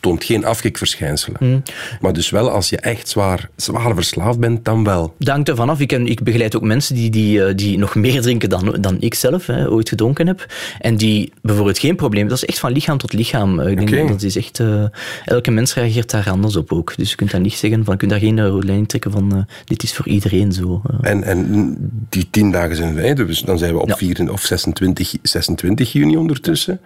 [0.00, 1.36] toont geen afkikverschijnselen.
[1.40, 1.58] Mhm.
[2.00, 5.14] Maar dus wel als je echt zwaar, zwaar verslaafd bent, dan wel.
[5.18, 5.80] Hangt ervan af.
[5.80, 8.96] Ik, ken, ik begeleid ook mensen die, die, eh, die nog meer drinken dan, dan
[9.00, 10.46] ik zelf hè, ooit gedronken heb.
[10.80, 12.28] En die bijvoorbeeld geen probleem.
[12.28, 13.60] Dat is echt van lichaam tot lichaam.
[13.60, 14.84] Eh, Ik denk dat is echt, eh,
[15.24, 16.96] elke mens reageert daar anders op ook.
[16.96, 19.46] Dus je kunt daar niet zeggen van, je kunt daar geen rode lijn trekken van
[19.64, 20.82] dit is voor iedereen zo.
[21.00, 21.76] En, en
[22.08, 23.96] die tien dagen zijn wij, dus dan zijn we op Ja.
[23.96, 26.80] 4 of 26, 26 juni ondertussen.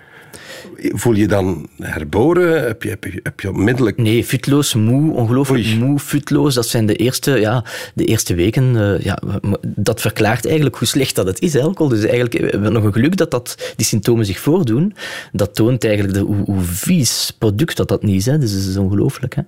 [0.79, 2.65] Voel je dan herboren?
[2.67, 3.97] Heb je, heb je, heb je onmiddellijk...
[3.97, 5.79] Nee, futloos, moe, ongelooflijk Oei.
[5.79, 6.55] moe, futloos.
[6.55, 7.65] Dat zijn de eerste, ja,
[7.95, 8.77] de eerste weken.
[8.77, 9.19] eh, ja,
[9.63, 11.89] dat verklaart eigenlijk hoe slecht dat het is, alcohol.
[11.89, 14.95] Dus eigenlijk hebben we nog een geluk dat, dat die symptomen zich voordoen.
[15.33, 18.27] Dat toont eigenlijk de, hoe, hoe vies product dat dat niet is.
[18.27, 18.39] Hè.
[18.39, 19.35] Dus dat is ongelooflijk.
[19.35, 19.43] Hè.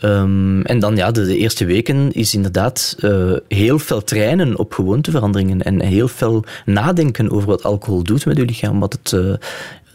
[0.00, 4.72] Ehm, en dan, ja, de, de eerste weken is inderdaad eh, heel veel trainen op
[4.72, 9.34] gewoonteveranderingen en heel veel nadenken over wat alcohol doet met je lichaam, wat het, eh,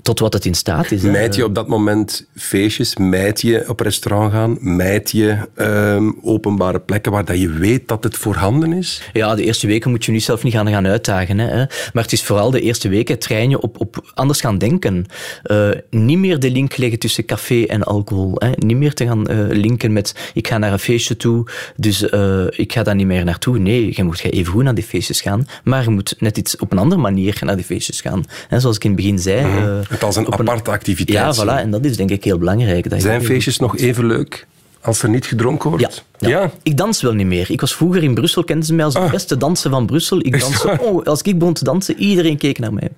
[0.02, 1.02] tot wat het in staat is.
[1.02, 2.96] Mijt je op dat moment feestjes?
[2.98, 4.58] Mijt je op restaurant gaan?
[4.60, 9.10] Mijt je ehm, openbare plekken waar dat je weet dat het voorhanden is?
[9.14, 11.38] Ja, de eerste weken moet je nu zelf niet gaan, gaan uitdagen.
[11.40, 11.66] Hè.
[11.94, 15.06] Maar het is vooral de eerste weken train je op, op anders gaan denken.
[15.44, 18.34] Eh, niet meer de link leggen tussen café en alcohol.
[18.36, 18.50] Hè.
[18.56, 22.46] Niet meer te gaan eh, linken met ik ga naar een feestje toe, dus eh,
[22.50, 23.60] ik ga daar niet meer naartoe.
[23.60, 26.72] Nee, je moet even goed naar die feestjes gaan, maar je moet net iets op
[26.72, 28.24] een andere manier naar die feestjes gaan.
[28.48, 29.40] Hè, zoals ik in het begin zei.
[29.42, 31.46] eh, Het als een aparte activiteit Ja, zien.
[31.46, 32.90] voilà, en dat is denk ik heel belangrijk.
[32.90, 34.48] Dat Zijn feestjes nog even leuk
[34.84, 36.04] als er niet gedronken wordt?
[36.20, 36.52] ja, ja.
[36.64, 37.52] Ik dans wel niet meer.
[37.52, 39.12] Ik was vroeger in Brussel, kenden ze mij als de Ah.
[39.12, 40.20] beste danser van Brussel.
[40.20, 42.90] Ik danste, oh, als ik begon te dansen, iedereen keek naar mij.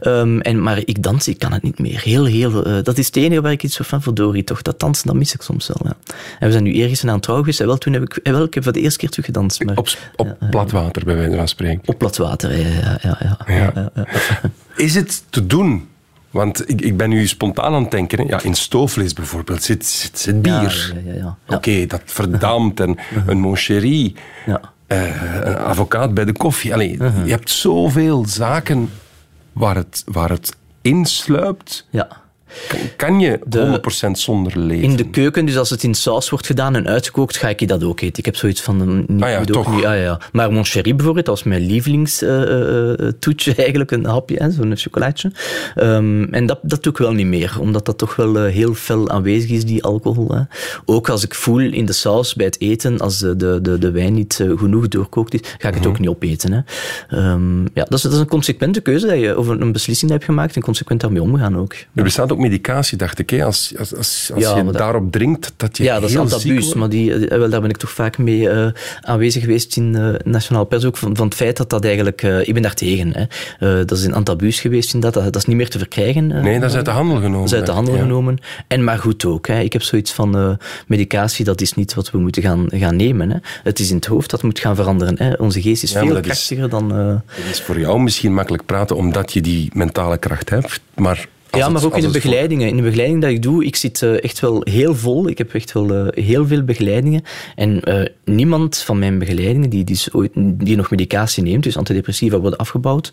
[0.00, 2.00] Ehm, en, maar ik dans, ik kan het niet meer.
[2.04, 4.62] Heel, heel, eh, dat is het enige waar ik iets van verdorie toch.
[4.62, 5.76] Dat dansen, dat mis ik soms wel.
[5.84, 5.96] Ja.
[6.38, 7.60] En we zijn nu eergisteren aan het trouw geweest.
[7.60, 9.64] En wel, toen heb ik, en wel, ik heb voor de eerste keer terug gedanst.
[9.64, 11.80] Maar Op, op plat water, bij wijze van spreken.
[11.84, 12.58] op plat water.
[12.58, 13.90] Ja, ja, ja.
[14.76, 15.88] Is het te doen?
[16.32, 18.18] Want ik, ik ben nu spontaan aan het denken.
[18.18, 18.24] hè.
[18.28, 20.92] Ja, in stoofvlees bijvoorbeeld zit, zit, zit bier.
[21.04, 21.56] Ja, ja, ja.
[21.56, 22.80] Oké, dat verdampt.
[22.80, 24.16] En een moncherie.
[24.46, 24.60] Ja.
[24.86, 26.72] eh, een advocaat bij de koffie.
[26.74, 28.90] Allee, Je hebt zoveel zaken
[29.52, 31.86] waar het, waar het insluipt.
[31.90, 32.20] ja.
[32.68, 34.84] Kan, kan je De- 100% zonder leven?
[34.90, 37.84] In de keuken, dus als het in saus wordt gedaan en uitgekookt, ga ik dat
[37.84, 38.18] ook eten.
[38.18, 38.76] Ik heb zoiets van...
[38.76, 39.74] mm, Niet, Ah ja, toch.
[39.74, 40.20] Niet, ah ja.
[40.32, 45.30] Maar mon chéri bijvoorbeeld, dat was mijn lievelingstoetje eigenlijk, een hapje, zo'n chocolaatje.
[45.74, 48.74] Ehm, en dat, dat doe ik wel niet meer, omdat dat toch wel eh, heel
[48.74, 50.28] fel aanwezig is, die alcohol.
[50.34, 50.40] Hè.
[50.84, 53.90] Ook als ik voel in de saus bij het eten, als de, de, de, de
[53.90, 56.52] wijn niet eh, genoeg doorkookt is, ga ik het ook niet opeten.
[56.52, 56.60] Hè.
[57.18, 60.24] Ehm, ja, dat, is, dat is een consequente keuze, dat je, of een beslissing hebt
[60.24, 61.74] gemaakt en consequent daarmee omgaan ook.
[61.94, 63.30] Er bestaat ook medicatie, dacht ik.
[63.30, 63.44] Hè?
[63.44, 66.74] Als, als, als, als Ja, je dat- daarop drinkt, dat je Ja, dat is wordt.
[66.74, 68.66] maar die, eh, wel, daar ben ik toch vaak mee eh,
[69.00, 72.22] aanwezig geweest in eh Nationaal Pers, ook van, van het feit dat dat eigenlijk...
[72.22, 73.12] ik ben daar tegen.
[73.58, 73.84] Hè.
[73.84, 76.26] Dat is een aan taboes geweest, in dat, dat is niet meer te verkrijgen.
[76.26, 77.38] Nee, dat is uit de handel genomen.
[77.38, 78.00] Dat is uit de handel ja.
[78.00, 78.38] genomen.
[78.66, 79.46] En maar goed ook.
[79.46, 79.60] Hè.
[79.60, 83.30] Ik heb zoiets van medicatie, dat is niet wat we moeten gaan, gaan nemen.
[83.30, 83.36] Hè.
[83.62, 85.14] Het is in het hoofd, dat moet gaan veranderen.
[85.18, 85.32] Hè.
[85.32, 86.90] Onze geest is Ja, veel is- krachtiger dan...
[86.92, 91.28] Het is voor jou misschien makkelijk praten omdat je die mentale kracht hebt, maar...
[91.58, 92.68] ja, het- maar ook in de begeleidingen.
[92.68, 95.28] In de begeleiding dat ik doe, ik zit eh, echt wel heel vol.
[95.28, 97.22] Ik heb echt wel eh, heel veel begeleidingen.
[97.54, 101.76] En eh, niemand van mijn begeleidingen die, die, is ooit, die nog medicatie neemt, dus
[101.76, 103.12] antidepressiva worden afgebouwd,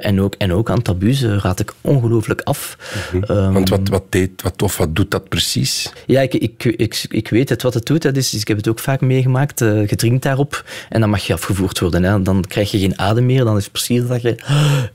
[0.00, 2.76] en, ook, en ook aan taboes raad ik ongelooflijk af.
[3.20, 5.92] Ehm, Want wat, wat, deed, wat, of wat doet dat precies?
[6.06, 8.02] ja, ik, ik, ik, ik weet het wat het doet.
[8.02, 8.12] Hè.
[8.12, 9.58] Dus ik heb het ook vaak meegemaakt.
[9.58, 12.02] je drinkt daarop en dan mag je afgevoerd worden.
[12.02, 12.22] Hè.
[12.22, 13.44] Dan krijg je geen adem meer.
[13.44, 14.34] Dan is het precies dat je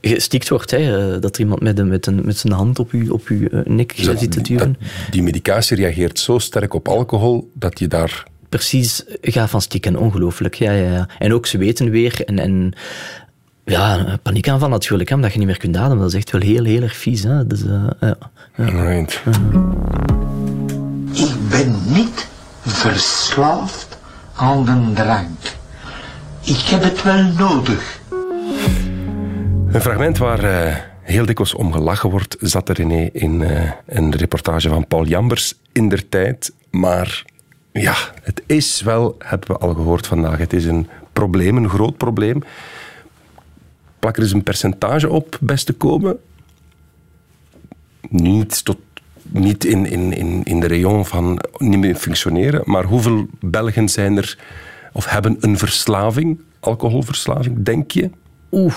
[0.14, 0.70] gestikt wordt.
[0.70, 1.18] Hè.
[1.18, 4.04] Dat er iemand met, met, een, met zijn hand op je, op je eh, nek
[4.04, 4.76] dat- zit te die, duwen.
[4.80, 8.24] dat- die medicatie reageert zo sterk op alcohol dat je daar...
[8.48, 9.96] Precies, gaat van stikken.
[9.96, 10.54] Ongelooflijk.
[10.54, 11.08] Ja, ja, ja.
[11.18, 12.24] En ook zweten weer.
[12.24, 12.72] En, en
[13.64, 15.08] ja, paniekaanval natuurlijk.
[15.08, 15.98] Hè, omdat je niet meer kunt ademen.
[15.98, 17.22] Dat is echt wel heel, heel erg vies.
[17.22, 17.46] Hè.
[17.46, 18.16] Dus, eh, ja.
[18.54, 19.20] Right.
[21.12, 22.28] Ik ben niet
[22.66, 23.98] verslaafd
[24.36, 25.38] aan de drank.
[26.42, 28.00] Ik heb het wel nodig.
[29.72, 32.80] Een fragment waar eh, heel dikwijls om gelachen wordt, zat er
[33.12, 36.52] in eh, een reportage van Paul Jambers in der tijd.
[36.70, 37.24] Maar
[37.72, 41.96] ja, het is wel, hebben we al gehoord vandaag, het is een probleem, een groot
[41.96, 42.42] probleem.
[43.98, 46.18] Plak er eens een percentage op, best te komen.
[48.08, 48.78] Niet, tot,
[49.22, 54.16] niet in, in, in, in de rayon van niet meer functioneren, maar hoeveel Belgen zijn
[54.16, 54.38] er
[54.92, 58.10] of hebben een verslaving, alcoholverslaving, denk je?
[58.50, 58.74] Oeh.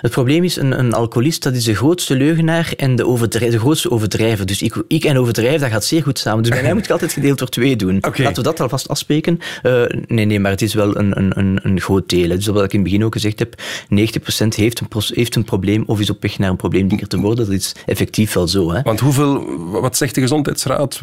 [0.00, 4.46] Het probleem is, een, een alcoholist dat is de grootste leugenaar en de, grootste overdrijver.
[4.46, 6.42] Dus ik, ik en overdrijven, dat gaat zeer goed samen.
[6.42, 7.98] Dus bij mij moet ik altijd gedeeld door twee doen.
[8.00, 9.38] Laten we dat alvast afspreken.
[9.62, 12.28] Eh, nee, nee, maar het is wel een, een, een, een groot deel.
[12.28, 12.36] hè.
[12.36, 15.84] Dus wat ik in het begin ook gezegd heb, 90% heeft een, heeft een probleem
[15.86, 17.44] of is op weg naar een probleemdieker te worden.
[17.44, 18.72] Dat is effectief wel zo.
[18.72, 18.82] Hè.
[18.82, 19.44] Want hoeveel,
[19.80, 21.00] wat zegt de gezondheidsraad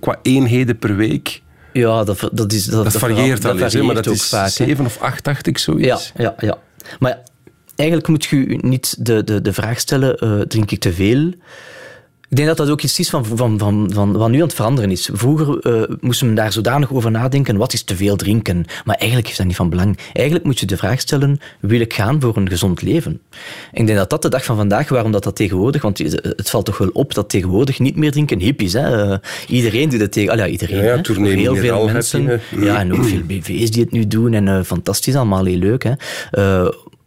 [0.00, 1.42] qua eenheden per week?
[1.72, 4.28] Ja, dat, dat, is, dat, Dat, varieert wel dat eens, hè, maar dat ook is
[4.28, 4.44] vaak.
[4.44, 4.50] hè.
[4.50, 6.12] zeven of acht, dacht ik, zoiets.
[6.16, 6.58] Ja, ja, ja.
[6.98, 7.22] Maar ja,
[7.78, 11.32] eigenlijk moet je niet de, de, de vraag stellen, eh, drink ik te veel?
[12.30, 14.54] Ik denk dat dat ook iets is van, van, van, van wat nu aan het
[14.54, 15.10] veranderen is.
[15.12, 18.64] Vroeger eh, moesten we daar zodanig over nadenken, wat is te veel drinken?
[18.84, 19.98] Maar eigenlijk is dat niet van belang.
[20.12, 23.20] Eigenlijk moet je de vraag stellen, wil ik gaan voor een gezond leven?
[23.72, 26.64] Ik denk dat dat de dag van vandaag, waarom dat, dat tegenwoordig, want het valt
[26.64, 28.72] toch wel op dat tegenwoordig niet meer drinken hip is.
[28.72, 29.12] Hè?
[29.12, 30.76] Eh, iedereen doet het tegen, ah ja, iedereen.
[30.76, 31.02] Ja, ja, hè?
[31.02, 32.40] Tournee Heel veel mensen.
[32.60, 35.84] Ja, en ook veel BV's die het nu doen en eh, fantastisch, allemaal heel leuk.
[35.84, 35.92] Hè?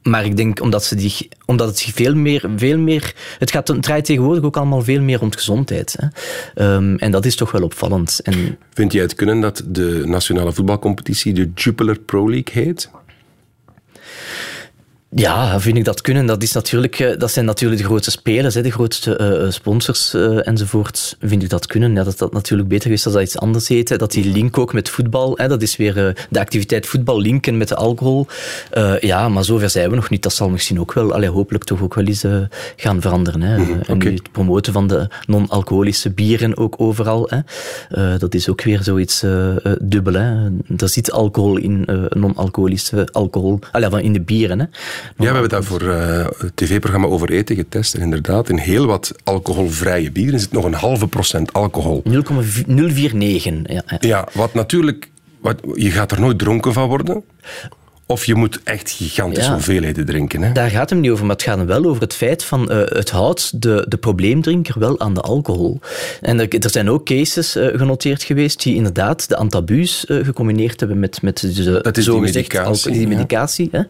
[0.04, 3.16] Maar ik denk omdat, ze die, omdat het zich veel meer, veel meer.
[3.40, 5.96] Het, gaat, het draait tegenwoordig ook allemaal veel meer rond gezondheid.
[6.00, 6.08] Hè?
[6.64, 8.20] Ehm, en dat is toch wel opvallend.
[8.24, 12.90] En Vind jij het kunnen dat de nationale voetbalcompetitie de Jupiler Pro League heet?
[15.16, 16.26] Ja, vind ik dat kunnen.
[16.26, 20.14] Dat, is natuurlijk, eh, dat zijn natuurlijk de grootste spelers, de grootste eh, eh, sponsors
[20.44, 21.16] enzovoort.
[21.20, 21.94] Vind ik dat kunnen.
[21.94, 24.00] Ja, dat dat natuurlijk beter is als dat iets anders heet.
[24.00, 25.94] Dat die link ook met voetbal, hè, dat is weer
[26.30, 28.28] de activiteit voetbal linken met de alcohol.
[29.00, 30.24] Ja, maar zover zijn we nog niet.
[30.24, 32.26] Dat zal misschien ook wel, allee, hopelijk toch ook wel eens
[32.76, 33.42] gaan veranderen.
[33.42, 33.56] Hè.
[33.56, 33.94] En oké.
[33.94, 37.30] nu het promoten van de non-alcoholische bieren ook overal.
[37.30, 38.18] Hè.
[38.18, 39.24] Dat is ook weer zoiets
[39.82, 40.14] dubbel.
[40.14, 40.50] Hè.
[40.78, 44.60] Er zit alcohol in non-alcoholische alcohol, allee, van in de bieren.
[44.60, 44.66] Hè.
[45.04, 47.94] Ja, we hebben dat voor eh, het tv-programma Over Eten getest.
[47.94, 52.02] En inderdaad, in heel wat alcoholvrije bieren zit nog een halve procent alcohol.
[52.04, 53.74] 0,049.
[53.74, 53.98] Ja, ja.
[54.00, 55.10] Ja, wat natuurlijk...
[55.40, 57.24] Wat, je gaat er nooit dronken van worden.
[58.12, 59.54] Of je moet echt gigantische Ja.
[59.56, 60.42] hoeveelheden drinken.
[60.42, 60.52] Hè?
[60.52, 62.78] Daar gaat het niet over, maar het gaat hem wel over het feit van eh,
[62.86, 65.80] het houdt de, de probleemdrinker wel aan de alcohol.
[66.22, 70.80] En er, er zijn ook cases eh, genoteerd geweest die inderdaad de antabuus eh, gecombineerd
[70.80, 73.08] hebben met, met de, Dat is die medicatie, die ja.
[73.08, 73.82] medicatie hè,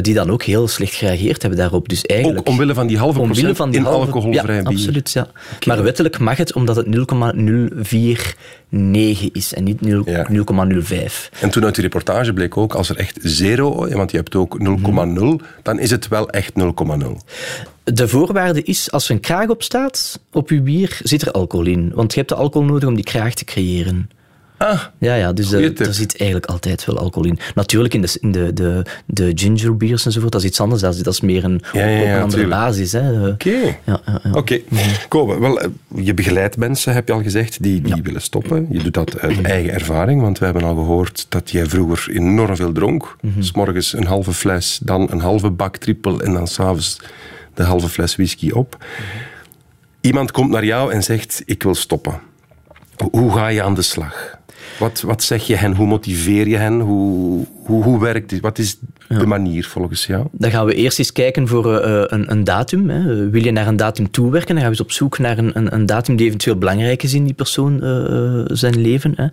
[0.00, 1.88] die dan ook heel slecht gereageerd hebben daarop.
[1.88, 4.62] Dus eigenlijk, Ook omwille van die halve omwille procent van die in halve- alcoholvrij ja,
[4.62, 4.72] bier.
[4.78, 5.26] absoluut, ja.
[5.66, 8.34] Maar wettelijk mag het omdat het 0,049
[9.32, 9.88] is en niet 0,05.
[10.04, 10.26] Ja.
[11.40, 14.58] En toen uit die reportage bleek ook, als er echt zero, want je hebt ook
[14.58, 14.64] 0,0,
[15.24, 15.36] Mhm.
[15.62, 17.16] dan is het wel echt 0,0.
[17.84, 21.66] De voorwaarde is, als er een kraag op staat, op je bier, zit er alcohol
[21.66, 21.90] in.
[21.94, 24.10] Want je hebt de alcohol nodig om die kraag te creëren.
[24.64, 27.38] Ah, Ja, ja dus Goeie eh, er zit eigenlijk altijd wel alcohol in.
[27.54, 30.80] Natuurlijk in de, in de, de, de ginger beers enzovoort, dat is iets anders.
[30.80, 32.92] Dat is, dat is meer een, Ja, ja, op ja, een andere basis.
[32.92, 33.28] Hè.
[33.28, 33.76] Oké.
[33.84, 34.40] Ja, ja,
[35.10, 38.66] wel, eh, je begeleidt mensen, heb je al gezegd, die, die willen stoppen.
[38.70, 42.56] Je doet dat uit eigen ervaring, want we hebben al gehoord dat jij vroeger enorm
[42.56, 43.16] veel dronk.
[43.38, 47.00] S morgens een halve fles, dan een halve bak trippel en dan s'avonds
[47.54, 48.84] de halve fles whisky op.
[50.00, 52.20] Iemand komt naar jou en zegt, ik wil stoppen.
[53.10, 54.42] Hoe ga je aan de slag?
[54.78, 55.74] Wat, wat zeg je hen?
[55.74, 56.80] Hoe motiveer je hen?
[56.80, 58.40] Hoe, hoe, hoe werkt dit?
[58.40, 60.26] Wat is de manier volgens jou?
[60.32, 62.90] Dan gaan we eerst eens kijken voor uh, een, een, datum.
[62.90, 63.30] Hè.
[63.30, 64.54] Wil je naar een datum toewerken?
[64.54, 67.14] Dan gaan we eens op zoek naar een, een, een datum die eventueel belangrijk is
[67.14, 69.12] in die persoon uh, zijn leven.
[69.16, 69.26] Hè.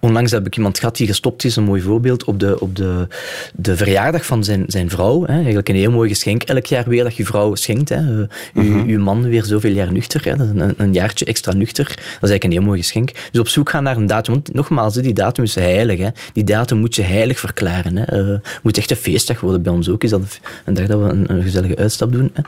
[0.00, 3.06] Onlangs heb ik iemand gehad die gestopt is, een mooi voorbeeld, op de, op de,
[3.54, 5.22] de verjaardag van zijn, zijn vrouw.
[5.22, 5.34] Hè.
[5.34, 7.88] Eigenlijk een heel mooi geschenk elk jaar weer dat je vrouw schenkt.
[7.88, 8.20] Hè.
[8.20, 10.24] Uh, mm uw man weer zoveel jaar nuchter.
[10.24, 10.36] Hè.
[10.36, 11.84] Dat is een, een jaartje extra nuchter.
[11.84, 13.10] Dat is eigenlijk een heel mooi geschenk.
[13.30, 14.34] Dus op zoek gaan naar een datum.
[14.34, 15.98] Want nogmaals, die datum is heilig.
[15.98, 16.08] Hè.
[16.32, 17.96] Die datum moet je heilig verklaren.
[17.96, 18.32] Hè.
[18.32, 19.62] Uh, moet echt een feestdag worden.
[19.62, 22.30] Bij ons ook is dat een dag dat we een, gezellige uitstap doen.
[22.32, 22.42] Hè.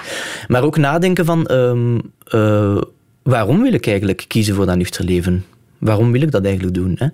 [0.48, 1.52] Maar ook nadenken van...
[1.52, 2.00] Um,
[2.34, 2.80] uh,
[3.22, 5.44] waarom wil ik eigenlijk kiezen voor dat nuchter leven?
[5.78, 6.98] Waarom wil ik dat eigenlijk doen?
[6.98, 7.06] Hè?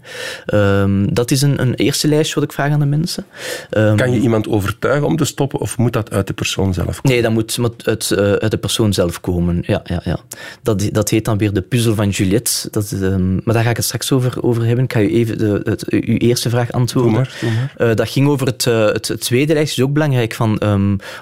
[0.81, 3.25] Um, dat is een, een, eerste lijstje wat ik vraag aan de mensen.
[3.71, 7.01] Um, kan je iemand overtuigen om te stoppen of moet dat uit de persoon zelf
[7.01, 7.11] komen?
[7.11, 9.63] Nee, dat moet, moet uit, uh, uit, de persoon zelf komen.
[9.67, 10.19] Ja, ja, ja.
[10.63, 12.69] Dat, dat heet dan weer de puzzel van Juliette.
[12.71, 14.85] Dat, um, maar daar ga ik het straks over, over hebben.
[14.85, 17.13] Ik ga u even de, het, uw eerste vraag antwoorden.
[17.13, 17.91] Doe maar, doe maar.
[17.91, 20.35] Uh, dat ging over het, uh, het, het, tweede lijstje, is ook belangrijk.
[20.35, 20.61] Van,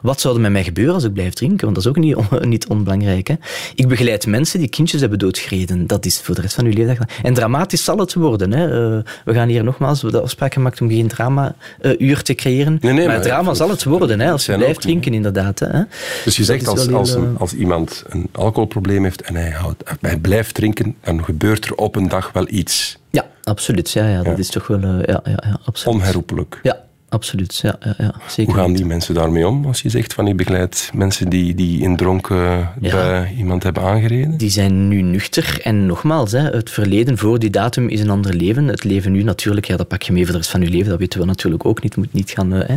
[0.03, 1.65] wat zou er met mij gebeuren als ik blijf drinken?
[1.65, 3.29] Want dat is ook niet, on, niet onbelangrijk.
[3.29, 3.35] Hè?
[3.75, 5.87] Ik begeleid mensen die kindjes hebben doodgereden.
[5.87, 7.07] Dat is voor de rest van uw leven.
[7.33, 8.53] En dramatisch zal het worden.
[8.53, 8.67] Hè.
[8.67, 12.79] Uh, we gaan hier nogmaals de afspraak gemaakt om geen drama-uur uh, te creëren.
[12.81, 15.59] Nee, nee, maar, maar drama zal het worden hè, als je blijft drinken, inderdaad.
[15.59, 15.83] Hè.
[16.25, 20.19] Dus je zegt als, als, een, als, iemand een alcoholprobleem heeft en hij, houdt, hij
[20.19, 22.99] blijft drinken, dan gebeurt er op een dag wel iets.
[23.11, 23.91] Ja, absoluut.
[23.91, 24.37] Ja, ja, dat ja.
[24.37, 24.81] is toch wel...
[24.81, 26.01] Ja, ja, ja, absoluut.
[26.01, 26.61] Onherroepelijk.
[26.63, 26.81] Ja,
[27.13, 27.59] absoluut.
[27.59, 29.67] Ja, ja, ja, zeker Hoe gaan die mensen daarmee om?
[29.67, 32.91] Als je zegt van ik begeleid mensen die, die in dronken ja.
[32.91, 34.37] bij iemand hebben aangereden?
[34.37, 35.61] Die zijn nu nuchter.
[35.63, 38.67] En nogmaals, hè, het verleden voor die datum is een ander leven.
[38.67, 40.91] Het leven nu natuurlijk, ja, dat pak je mee voor de rest van je leven.
[40.91, 41.97] Dat weten we natuurlijk ook niet.
[41.97, 42.55] moet niet gaan...
[42.55, 42.75] Uh, hè.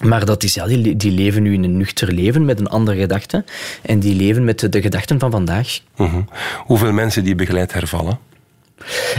[0.00, 2.98] Maar dat is, ja, die, die leven nu in een nuchter leven met een andere
[2.98, 3.44] gedachte.
[3.82, 5.80] En die leven met de, de gedachten van vandaag.
[5.96, 6.22] Uh -huh.
[6.58, 8.18] Hoeveel mensen die begeleid hervallen?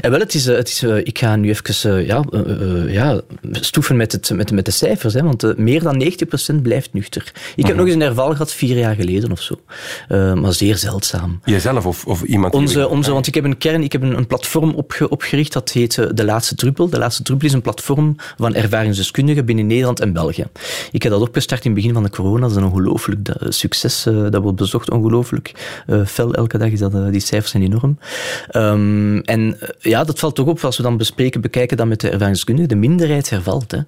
[0.02, 4.12] En wel, het is, het is, ik ga nu even ja, uh, ja, stoeven met,
[4.12, 7.32] het, met, met de cijfers, hè, want meer dan 90% blijft nuchter.
[7.56, 9.62] Ik heb nog eens een herval gehad, vier jaar geleden of zo.
[10.10, 11.40] Uh, maar zeer zeldzaam.
[11.46, 12.54] Jezelf of, of iemand?
[12.54, 15.72] Onze, onze, want ik heb een kern, ik heb een, een platform opge, opgericht, dat
[15.72, 16.90] heet De Laatste Druppel.
[16.90, 20.46] De Laatste Druppel is een platform van ervaringsdeskundigen binnen Nederland en België.
[20.92, 22.40] Ik heb dat opgestart in het begin van de corona.
[22.40, 24.04] Dat is een ongelooflijk succes.
[24.04, 25.52] dat wordt bezocht ongelooflijk
[26.06, 26.70] fel elke dag.
[26.70, 27.98] Is dat, die cijfers zijn enorm.
[28.52, 29.45] Um, en
[29.80, 32.68] ja, dat valt toch op als we dan bespreken, bekijken dan met de ervaringsdeskundige.
[32.68, 33.72] De minderheid hervalt.
[33.72, 33.80] Hè.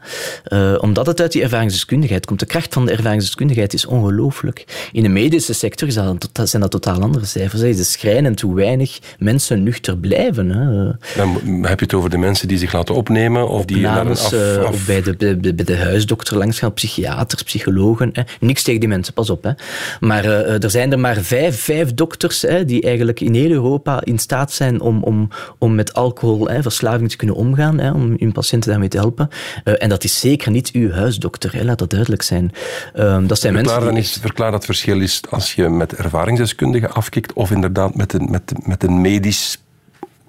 [0.74, 2.40] Uh, omdat het uit die ervaringsdeskundigheid komt.
[2.40, 4.90] De kracht van de ervaringsdeskundigheid is ongelooflijk.
[4.92, 5.94] In de medische sector
[6.34, 7.62] dat, zijn dat totaal andere cijfers.
[7.62, 10.50] Het is schrijnend hoe weinig mensen nuchter blijven.
[10.50, 10.92] Hè.
[11.16, 14.42] Dan heb je het over de mensen die zich laten opnemen of die Opnames, naar
[14.42, 14.74] een af, af...
[14.74, 18.10] Of bij de, bij, bij de huisdokter langs gaan, psychiaters, psychologen.
[18.14, 18.22] Hè.
[18.40, 19.44] Niks tegen die mensen, pas op.
[19.44, 19.52] Hè.
[20.00, 24.02] Maar uh, er zijn er maar vijf, vijf dokters hè, die eigenlijk in heel Europa
[24.04, 28.16] in staat zijn om, om, om met alcohol, hè, verslaving te kunnen omgaan, hè, om
[28.18, 29.30] uw patiënten daarmee te helpen.
[29.64, 32.52] Uh, en dat is zeker niet uw huisdokter, hè, laat dat duidelijk zijn.
[32.96, 34.22] Uh, dat zijn verklaar, mensen die...
[34.22, 38.84] verklaar dat verschil is als je met ervaringsdeskundigen afkikt of inderdaad met een, met, met
[38.84, 39.58] een medisch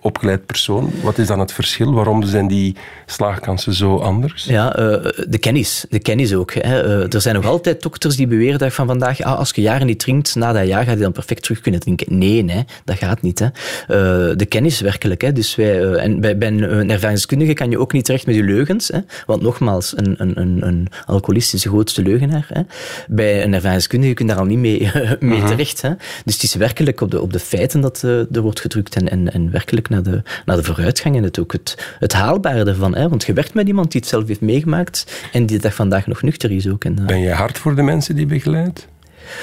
[0.09, 0.93] opgeleid persoon.
[1.03, 1.93] Wat is dan het verschil?
[1.93, 4.45] Waarom zijn die slaagkansen zo anders?
[4.45, 4.87] Ja, uh,
[5.29, 5.85] de kennis.
[5.91, 6.53] De kennis ook.
[6.55, 6.85] Hè.
[6.85, 9.87] Uh, er zijn nog altijd dokters die beweren dat van vandaag, ah, als je jaren
[9.87, 12.19] niet drinkt, na dat jaar ga je dan perfect terug kunnen drinken.
[12.19, 13.39] Nee, nee dat gaat niet.
[13.39, 13.47] Hè.
[13.47, 15.21] Uh, de kennis werkelijk.
[15.21, 15.33] Hè.
[15.33, 18.89] Dus wij, en bij, bij een ervaringskundige kan je ook niet terecht met je leugens.
[18.89, 18.99] Hè.
[19.27, 22.47] Want nogmaals, een, een, een, een alcoholist is de grootste leugenaar.
[22.53, 22.63] Hè.
[23.09, 24.91] Bij een ervaringskundige kun je daar al niet mee,
[25.21, 25.83] mee terecht.
[25.83, 25.91] Hè.
[26.25, 29.33] Dus het is werkelijk op de, op de feiten dat er wordt gedrukt en, en,
[29.33, 32.95] en werkelijk naar de, naar de vooruitgang en het ook het, het haalbare ervan.
[32.95, 33.09] Hè?
[33.09, 36.23] Want je werkt met iemand die het zelf heeft meegemaakt en die dag vandaag nog
[36.23, 36.85] nuchter is ook.
[36.85, 38.89] En, uh, ben je hard voor de mensen die begeleidt?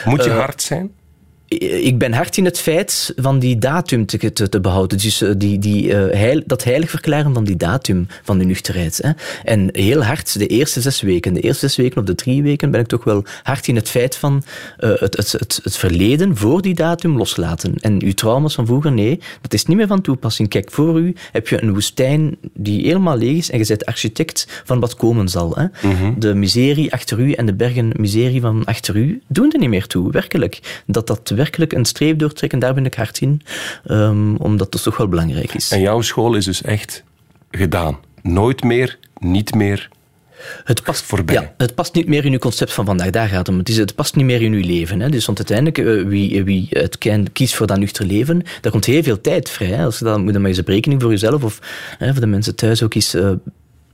[0.06, 0.92] Moet je uh, hard zijn?
[1.60, 4.98] Ik ben hard in het feit van die datum te, te, te behouden.
[4.98, 9.00] Dus die, die, uh, heil, dat heilig verklaren van die datum van de nuchterheid.
[9.02, 9.12] Hè.
[9.44, 11.34] En heel hard de eerste zes weken.
[11.34, 13.90] De eerste zes weken of de drie weken ben ik toch wel hard in het
[13.90, 14.44] feit van
[14.80, 17.76] uh, het, het, het, het, verleden voor die datum loslaten.
[17.80, 20.50] En uw trauma's van vroeger, nee, dat is niet meer van toepassing.
[20.50, 24.62] Kijk, voor u heb je een woestijn die helemaal leeg is en je bent architect
[24.66, 25.56] van wat komen zal.
[25.56, 25.64] Hè.
[25.64, 26.20] Mm -hmm.
[26.20, 29.88] De miserie achter u en de bergen miserie van achter u doen er niet meer
[29.88, 30.84] toe, werkelijk.
[30.86, 33.42] Dat dat werkelijk een streep doortrekken, daar ben ik hard in.
[33.92, 35.72] Um, omdat dat toch wel belangrijk is.
[35.72, 37.04] En jouw school is dus echt
[37.52, 37.98] gedaan.
[38.22, 39.90] Nooit meer, niet meer.
[40.64, 41.36] Het past, voorbij.
[41.36, 43.10] Ja, het past niet meer in uw concept van vandaag.
[43.10, 43.58] Daar gaat het om.
[43.58, 45.00] Het, is, het past niet meer in uw leven.
[45.00, 45.10] Hè.
[45.10, 46.98] Dus want uiteindelijk, uh, wie, wie het
[47.34, 49.68] kiest voor dat nuchter leven, daar komt heel veel tijd vrij.
[49.68, 49.84] Hè.
[49.84, 51.60] Als je dan moet je maar eens een berekening voor jezelf of
[51.98, 53.32] hè, voor de mensen thuis ook eens uh,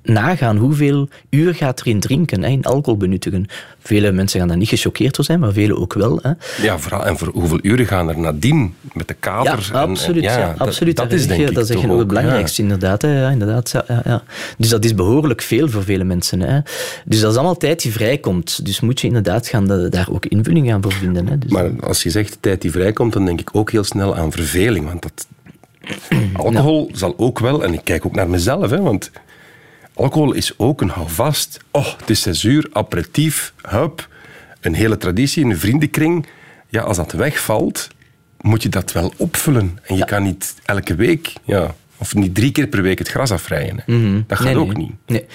[0.04, 3.46] nagaan hoeveel uur gaat erin drinken, hè, in alcohol benuttigen.
[3.80, 6.20] Vele mensen gaan daar niet gechoqueerd door zijn, maar vele ook wel.
[6.22, 6.32] Hè.
[6.62, 9.70] Ja, vooral, en voor hoeveel uren gaan er nadien met de Ja, kater?
[9.74, 10.24] en- en- absoluut.
[10.24, 10.96] ja, absoluut.
[10.96, 13.02] Dat, is denk ik dat is echt het belangrijkste, inderdaad.
[13.02, 14.24] Hè, inderdaad ja.
[14.58, 16.40] Dus dat is behoorlijk veel voor vele mensen.
[16.40, 16.60] Hè.
[17.06, 18.66] Dus dat is allemaal tijd die vrijkomt.
[18.66, 21.28] Dus moet je inderdaad gaan, da- daar ook invulling aan voor vinden.
[21.28, 21.38] Hè.
[21.38, 24.32] Dus, Maar als je zegt tijd die vrijkomt, dan denk ik ook heel snel aan
[24.32, 24.86] verveling.
[24.86, 25.28] Want dat,
[26.34, 29.12] alcohol zal ook wel, en ik kijk ook naar mezelf, hè, want
[30.02, 31.60] alcohol is ook een houvast.
[31.72, 34.08] Oh, het is zes uur, aperitief, hup,
[34.62, 36.26] een hele traditie, een vriendenkring.
[36.70, 37.88] Ja, als dat wegvalt,
[38.42, 39.80] moet je dat wel opvullen.
[39.84, 43.32] En je kan niet elke week, ja, of niet drie keer per week het gras
[43.32, 43.84] afvrijen.
[43.86, 43.94] hè.
[44.28, 44.86] Dat gaat Nee, ook nee.
[44.86, 44.92] niet.
[45.06, 45.26] Nee.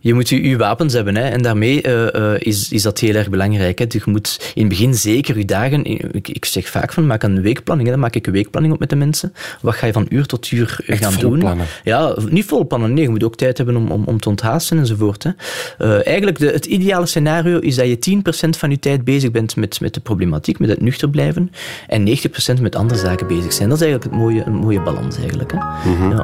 [0.00, 3.14] Je moet je, je wapens hebben hè, en daarmee eh, eh, is, is dat heel
[3.14, 3.78] erg belangrijk.
[3.78, 3.86] Hè.
[3.86, 5.84] Dus je moet in het begin zeker je dagen...
[5.84, 7.88] Ik, ik zeg vaak van, maak een weekplanning.
[7.88, 7.94] Hè.
[7.94, 9.32] Dan maak ik een weekplanning op met de mensen.
[9.60, 11.38] Wat ga je van uur tot uur Echt gaan doen?
[11.38, 11.66] plannen.
[11.84, 12.92] Ja, niet vol plannen.
[12.94, 15.22] Nee, je moet ook tijd hebben om, om, om te onthaasten enzovoort.
[15.22, 15.30] Hè.
[15.78, 19.56] Eh, eigenlijk, de, het ideale scenario is dat je 10% van je tijd bezig bent
[19.56, 21.50] met, met de problematiek, met het nuchter blijven,
[21.86, 23.68] en 90% met andere zaken bezig zijn.
[23.68, 25.52] Dat is eigenlijk het mooie, een mooie balans eigenlijk.
[25.52, 25.58] Hè.
[26.08, 26.15] Ja.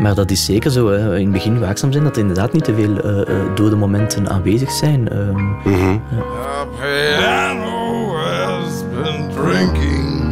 [0.00, 0.88] Maar dat is zeker zo.
[0.88, 1.16] Hè.
[1.16, 4.28] In het begin waakzaam zijn dat er inderdaad niet te veel eh, eh, dode momenten
[4.28, 5.08] aanwezig zijn.
[5.08, 10.24] Ehm, The piano has been drinking.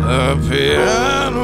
[0.00, 1.35] The piano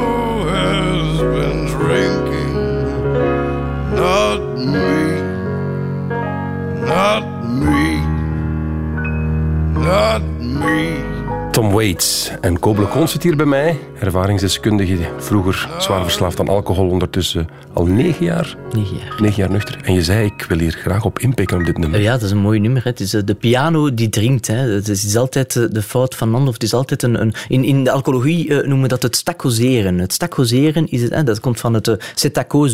[11.73, 13.79] Waits en Kobele Kons zit hier bij mij.
[13.99, 19.21] Ervaringsdeskundige, vroeger zwaar verslaafd aan alcohol, ondertussen al negen jaar, negen jaar.
[19.21, 19.79] negen jaar nuchter.
[19.83, 22.01] En je zei, ik wil hier graag op inpikken op dit nummer.
[22.01, 22.83] Ja, dat is een mooi nummer.
[22.83, 22.89] Hè.
[22.89, 24.47] Het is eh, de piano die drinkt.
[24.47, 24.55] Hè.
[24.55, 26.47] Het is, altijd eh, de fout van man.
[26.47, 29.15] Of het is altijd een, een, in, in de alcohologie eh, noemen we dat het
[29.15, 29.99] staccoseren.
[29.99, 31.95] Het staccoseren is het, hè, dat komt van het uh,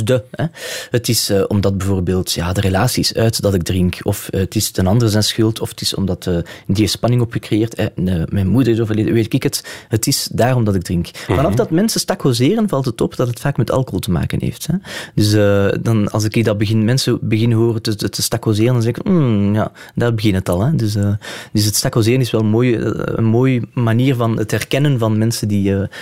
[0.03, 0.23] de.
[0.31, 0.45] Hè.
[0.91, 3.97] Het is omdat bijvoorbeeld ja, de relatie is uit dat ik drink.
[4.03, 5.59] Of het is ten andere zijn schuld.
[5.59, 6.29] Of het is omdat
[6.67, 7.77] die spanning opgecreëerd.
[7.77, 7.85] Hè.
[8.29, 9.63] Mijn moeder is weet ik het.
[9.87, 11.07] Het is daarom dat ik drink.
[11.13, 14.67] Vanaf dat mensen staccoseren, valt het op dat het vaak met alcohol te maken heeft.
[14.67, 14.73] Hè.
[15.15, 18.95] Dus eh, dan, als ik dat begin, mensen beginnen horen te, te, staccoseren, dan zeg
[18.97, 20.61] ik, "Hmm, ja, daar begint het al.
[20.61, 20.75] Hè.
[20.75, 21.11] Dus, eh,
[21.53, 25.17] dus het staccoseren is wel een mooie, eh, een mooie manier van het herkennen van
[25.17, 25.61] mensen die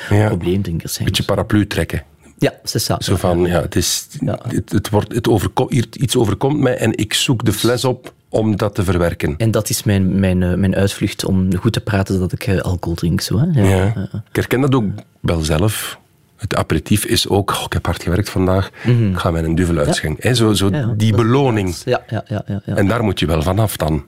[0.09, 0.27] Ja.
[0.27, 1.05] probleemdrinkers zijn.
[1.07, 2.03] Beetje paraplu trekken.
[2.39, 2.95] Ja, c'est ça.
[3.03, 4.39] Zo van, ja, het, is, Ja.
[4.47, 8.75] het, het wordt, het iets overkomt mij en ik zoek de fles op om dat
[8.75, 9.35] te verwerken.
[9.37, 12.59] En dat is mijn, mijn, eh, mijn uitvlucht om goed te praten dat ik eh,
[12.59, 13.21] alcohol drink.
[13.21, 13.61] Zo, hè.
[13.61, 13.93] Ja.
[13.95, 14.09] Ja.
[14.29, 14.85] Ik herken dat ook
[15.19, 15.99] wel zelf.
[16.37, 19.77] Het aperitief is ook, oh, ik heb hard gewerkt vandaag, ik ga mij een duvel
[19.77, 20.27] uitschenken.
[20.27, 20.69] Hè, Zo, zo.
[20.69, 21.75] Ja, die beloning.
[21.85, 22.43] Ja, ja, ja.
[22.47, 22.75] ja, ja.
[22.75, 24.05] En daar moet je wel vanaf dan.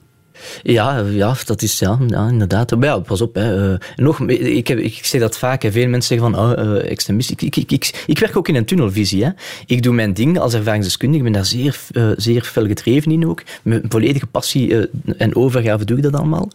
[0.62, 2.76] Ja, ja, dat is ja, ja inderdaad.
[2.80, 3.34] Ja, pas op.
[3.34, 3.72] Hè.
[3.72, 5.62] Eh, nog, ik, heb, ik zeg dat vaak.
[5.62, 5.72] Hè.
[5.72, 7.30] Veel mensen zeggen van oh, extremist.
[7.30, 9.24] Ik, ik, ik, ik, werk ook in een tunnelvisie.
[9.24, 9.30] Hè.
[9.66, 11.24] Ik doe mijn ding als ervaringsdeskundige.
[11.24, 13.42] Ik ben daar zeer, eh, zeer fel gedreven in ook.
[13.62, 16.48] Met volledige passie en overgave doe ik dat allemaal.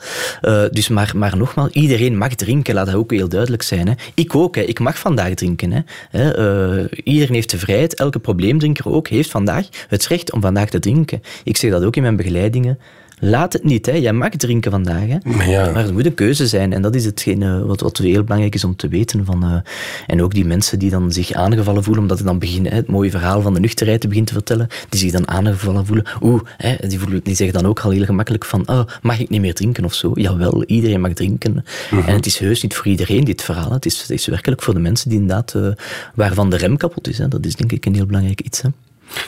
[0.72, 2.74] Dus maar, maar nogmaals, iedereen mag drinken.
[2.74, 3.88] Laat dat ook heel duidelijk zijn.
[3.88, 3.94] Hè.
[4.14, 4.56] Ik ook.
[4.56, 4.62] Hè.
[4.62, 5.72] Ik mag vandaag drinken.
[5.72, 6.90] Hè.
[7.04, 7.96] Iedereen heeft de vrijheid.
[7.96, 11.22] Elke probleemdrinker ook heeft vandaag het recht om vandaag te drinken.
[11.44, 12.80] Ik zeg dat ook in mijn begeleidingen.
[13.20, 13.92] Laat het niet, hè.
[13.92, 15.08] jij mag drinken vandaag.
[15.08, 15.18] Hè.
[15.24, 15.72] Maar ja.
[15.72, 16.74] Maar het moet een keuze zijn.
[16.74, 19.26] En dat is hetgeen eh, wat, wat heel belangrijk is om te weten.
[19.26, 19.56] Van, eh,
[20.08, 22.88] en ook die mensen die dan zich aangevallen voelen, omdat ik dan begin hè, het
[22.88, 26.06] mooie verhaal van de nuchterheid te beginnen te vertellen, die zich dan aangevallen voelen.
[26.22, 29.30] Oeh, hè, die, voelen, die zeggen dan ook al heel gemakkelijk van, oh, mag ik
[29.30, 30.12] niet meer drinken of zo?
[30.16, 31.66] Jawel, iedereen mag drinken.
[31.90, 33.72] En het is heus niet voor iedereen dit verhaal.
[33.72, 35.68] Het is, het is werkelijk voor de mensen die inderdaad, eh,
[36.16, 37.18] waarvan de rem kapot is.
[37.18, 37.28] Hè.
[37.28, 38.62] Dat is denk ik een heel belangrijk iets.
[38.62, 38.70] Hè.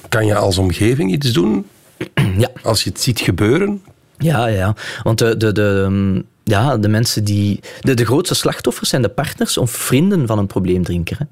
[0.09, 1.65] Kan je als omgeving iets doen
[2.37, 2.49] Ja.
[2.63, 3.81] als je het ziet gebeuren?
[4.17, 4.75] Ja, ja.
[5.03, 7.59] Want de, de, de, um, ja, de mensen die...
[7.79, 11.17] De, de grootste slachtoffers zijn de partners of vrienden van een probleemdrinker.
[11.19, 11.25] Hè.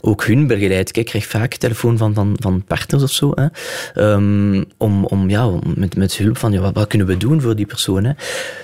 [0.00, 0.96] Ook hun begeleid ik.
[0.96, 3.32] Ik krijg vaak telefoon van, van, van partners of zo.
[3.34, 3.46] Hè.
[4.12, 7.66] Um, om, om, ja, met, met hulp van, ja, wat, kunnen we doen voor die
[7.66, 8.04] persoon?
[8.04, 8.12] Hè.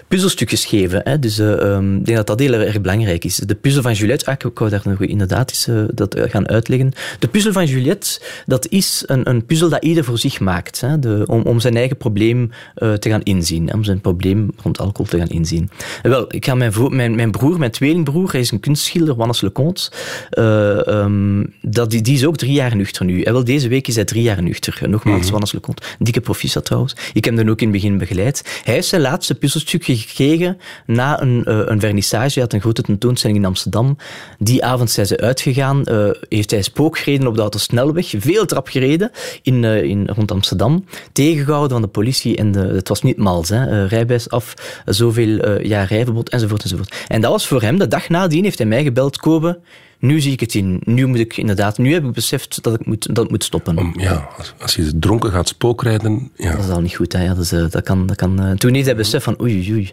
[0.09, 1.01] Puzzelstukjes geven.
[1.05, 1.19] Hè.
[1.19, 3.37] Dus uh, um, ik denk dat dat heel erg belangrijk is.
[3.37, 6.93] De puzzel van Juliette, ah, ik wou daar nog inderdaad eens uh, dat gaan uitleggen.
[7.19, 10.81] De puzzel van Juliette, dat is een, een puzzel dat ieder voor zich maakt.
[10.81, 10.99] Hè.
[10.99, 13.75] De, om, om zijn eigen probleem te gaan inzien.
[13.75, 15.71] Om zijn probleem rond alcohol te gaan inzien.
[16.03, 19.41] En wel, ik ga mijn, mijn, mijn broer, mijn tweelingbroer, hij is een kunstschilder, Wannes
[19.41, 19.91] Leconte.
[20.31, 23.23] Uh, um, dat, die, die is ook drie jaar nuchter nu.
[23.23, 24.79] En wel, deze week is hij drie jaar nuchter.
[24.89, 25.31] Nogmaals, mm-hmm.
[25.31, 25.83] Wannes Leconte.
[25.99, 26.97] Dikke proficiat trouwens.
[27.13, 28.61] Ik heb hem ook in het begin begeleid.
[28.65, 32.33] Hij heeft zijn laatste puzzelstuk gekregen na een, uh, een vernissage.
[32.33, 33.97] Hij had een grote tentoonstelling in Amsterdam.
[34.39, 35.83] Die avond zijn ze uitgegaan.
[35.85, 38.15] Uh, heeft hij spook gereden op de autosnelweg.
[38.19, 39.11] Veel trap gereden
[39.43, 40.85] in, in, rond Amsterdam.
[41.13, 42.37] Tegengehouden van de politie.
[42.37, 43.49] En de, het was niet mals.
[43.49, 43.87] Hè.
[43.87, 44.55] rijbewijs af,
[44.85, 46.95] zoveel jaar rijverbod, enzovoort, enzovoort.
[47.09, 49.61] En dat was voor hem, de dag nadien heeft hij mij gebeld, Kobe,
[49.99, 50.81] nu zie ik het in.
[50.85, 53.79] Nu moet ik inderdaad, nu heb ik beseft dat ik moet, dat moet stoppen.
[53.79, 56.31] Om, ja, als, als je dronken gaat spookrijden.
[56.37, 56.51] Ja.
[56.51, 57.25] Dat is al niet goed, hè.
[57.25, 59.93] Ja, dus, eh, dat kan, dat kan, eh, toen heeft hij besef van oei, oei.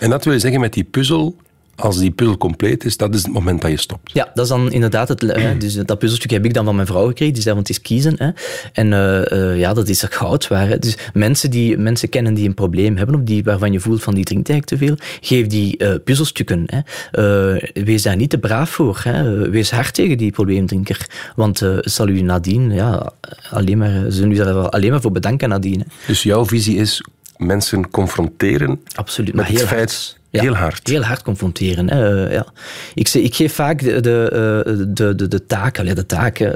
[0.00, 1.36] En dat wil je zeggen met die puzzel,
[1.76, 4.10] als die puzzel compleet is, dat is het moment dat je stopt.
[4.12, 5.20] Ja, dat is dan inderdaad het.
[5.20, 7.34] Hè, dus dat puzzelstuk heb ik dan van mijn vrouw gekregen.
[7.34, 8.14] Die zei, want het is kiezen.
[8.18, 8.30] Hè.
[8.72, 10.68] En eh, eh, ja, dat is goud waar.
[10.68, 10.78] Hè.
[10.78, 14.14] Dus mensen die mensen kennen die een probleem hebben, of die, waarvan je voelt van
[14.14, 16.64] die drinkt eigenlijk te veel, geef die eh, puzzelstukken.
[16.66, 16.80] Hè.
[17.10, 19.00] Eh, wees daar niet te braaf voor.
[19.02, 19.48] Hè.
[19.50, 21.06] Wees hard tegen die probleemdrinker.
[21.36, 23.12] Want eh, het zal u nadien, ja,
[23.50, 25.80] alleen maar, ze zullen u daar alleen maar voor bedanken nadien.
[25.80, 25.86] Hè.
[26.06, 27.04] Dus jouw visie is
[27.36, 30.18] mensen confronteren Absoluut, met maar het feit.
[30.30, 30.88] Ja, heel hard.
[30.88, 31.90] Heel hard confronteren.
[31.90, 32.24] Hè.
[32.24, 32.46] eh, ja.
[32.94, 34.28] ik, ik geef vaak de, de,
[34.66, 36.50] eh, de, de, de taak, de taak eh,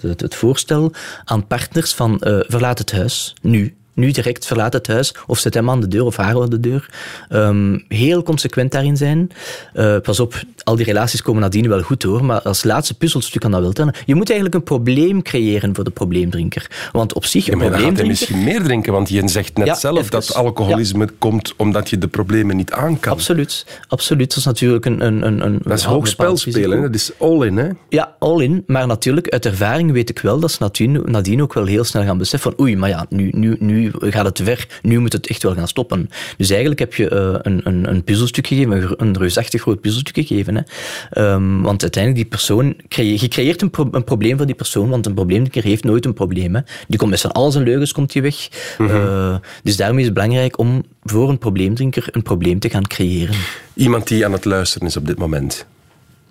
[0.00, 0.92] het, voorstel
[1.24, 2.16] aan partners van
[2.48, 3.76] verlaat het huis, nu.
[3.94, 6.60] Nu direct verlaat het huis of zet hem aan de deur of haar aan de
[6.60, 6.88] deur.
[7.28, 9.30] Ehm, heel consequent daarin zijn.
[9.72, 13.40] Eh, pas op, al die relaties komen nadien wel goed hoor, maar als laatste puzzelstuk
[13.40, 13.94] kan dat wel tellen.
[14.06, 16.70] Je moet eigenlijk een probleem creëren voor de probleemdrinker.
[16.92, 19.56] Want op zich, Ja, een maar dan gaat hij misschien meer drinken, want je zegt
[19.56, 20.10] net Ja, zelf even.
[20.10, 23.12] dat alcoholisme komt omdat je de problemen niet aan kan.
[23.12, 24.28] Absoluut, absoluut.
[24.28, 25.06] Dat is natuurlijk een...
[25.06, 27.56] een, een, een Dat is hoog spel spelen, dat is all-in.
[27.56, 27.68] Hè?
[27.88, 28.62] Ja, all in.
[28.66, 32.02] Maar natuurlijk, uit ervaring weet ik wel dat ze nadien, nadien ook wel heel snel
[32.04, 34.66] gaan beseffen van oei, maar ja, nu, nu, nu gaat het te ver.
[34.82, 36.10] Nu moet het echt wel gaan stoppen.
[36.36, 40.54] Dus eigenlijk heb je eh, een, een, een puzzelstuk gegeven, een reusachtig groot puzzelstuk gegeven.
[40.54, 40.62] Hè.
[41.10, 44.88] Ehm, want uiteindelijk, die persoon, creë- je creëert een, pro- een probleem voor die persoon,
[44.88, 46.54] want een probleemdrinker heeft nooit een probleem.
[46.54, 46.60] Hè.
[46.88, 48.48] Die komt met zijn al zijn leugens komt die weg.
[48.78, 53.34] Eh, dus daarom is het belangrijk om voor een probleemdrinker een probleem te gaan creëren.
[53.74, 55.66] Iemand die aan het luisteren is op dit moment,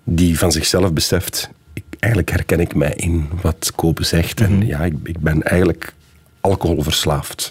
[0.04, 1.50] die van zichzelf beseft,
[1.98, 4.40] eigenlijk herken ik mij in wat Kopen zegt.
[4.40, 5.92] En ja, ik, ik ben eigenlijk
[6.42, 7.50] alcoholverslaafd.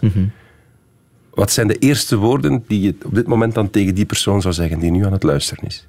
[1.33, 4.53] Wat zijn de eerste woorden die je op dit moment dan tegen die persoon zou
[4.53, 5.87] zeggen die nu aan het luisteren is?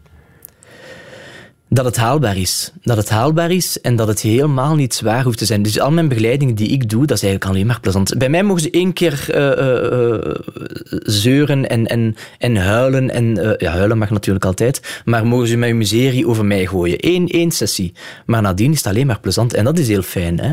[1.73, 2.73] Dat het haalbaar is.
[2.83, 5.63] Dat het haalbaar is en dat het helemaal niet zwaar hoeft te zijn.
[5.63, 8.19] Dus al mijn begeleidingen die ik doe, dat is eigenlijk alleen maar plezant.
[8.19, 10.37] Bij mij mogen ze één keer eh, eh, eh,
[11.03, 13.11] zeuren en, en, en huilen.
[13.11, 15.03] En, ja, huilen mag natuurlijk altijd.
[15.05, 16.97] Maar mogen ze met hun miserie over mij gooien.
[17.01, 17.93] Eén, één sessie.
[18.27, 19.55] Maar nadien is het alleen maar plezant.
[19.55, 20.41] En dat is heel fijn.
[20.41, 20.53] Hè?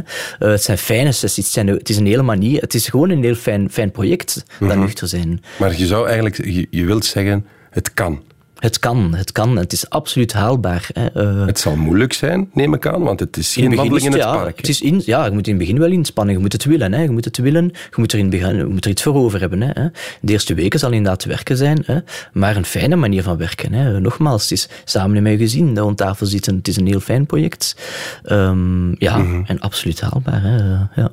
[0.50, 1.46] Het zijn fijne sessies.
[1.46, 2.62] Het, zijn, het is een hele manier.
[2.62, 5.44] Het is gewoon een heel fijn, fijn project, dat nuchter zijn.
[5.58, 8.22] Maar je zou eigenlijk, je, je wilt zeggen, het kan.
[8.60, 9.56] Het kan, het kan.
[9.58, 10.90] Het is absoluut haalbaar.
[10.94, 11.06] Hè?
[11.08, 14.22] Eh, Het zal moeilijk zijn, neem ik aan, want het is geen wandeling in het
[14.22, 14.46] ja, park.
[14.50, 14.54] hè.
[14.56, 16.34] Het is in, ja, je moet in het begin wel inspannen.
[16.36, 16.94] Je moet het willen.
[16.94, 17.02] Hè.
[17.02, 17.66] Je moet het willen.
[17.66, 19.62] Je moet er, in begin, je moet er iets voor over hebben.
[19.62, 19.74] Hè.
[20.22, 21.84] De eerste weken zal inderdaad werken zijn.
[21.86, 21.98] Hè.
[22.34, 23.74] Maar een fijne manier van werken.
[23.74, 24.00] Hè.
[24.00, 26.56] Nogmaals, het is samen met je gezin dat aan tafel zitten.
[26.56, 27.76] Het is een heel fijn project.
[28.24, 29.42] Ehm, ja, Mhm.
[29.46, 30.42] en absoluut haalbaar.
[30.44, 30.56] Hè.
[31.02, 31.10] Ja.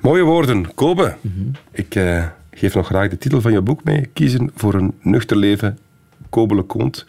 [0.00, 0.74] Mooie woorden.
[0.74, 1.14] Kobe,
[1.72, 4.08] ik eh, geef nog graag de titel van je boek mee.
[4.12, 5.78] Kiezen voor een nuchter leven.
[6.30, 7.04] Kobe Leconte.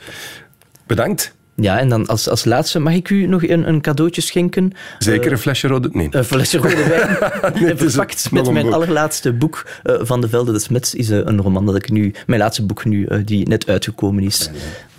[0.88, 1.36] Bedankt.
[1.56, 4.74] ja, en dan als, als laatste, mag ik u nog een, een cadeautje schenken?
[5.00, 5.90] Zeker een flesje rode...
[5.92, 6.08] Nee.
[6.12, 7.18] Een flesje rode wijn.
[7.64, 8.74] Nee, verpakt met mijn boek.
[8.74, 12.14] allerlaatste boek eh, van de Velde de Smets is eh, een roman dat ik nu,
[12.26, 14.50] mijn laatste boek nu, eh, die net uitgekomen is.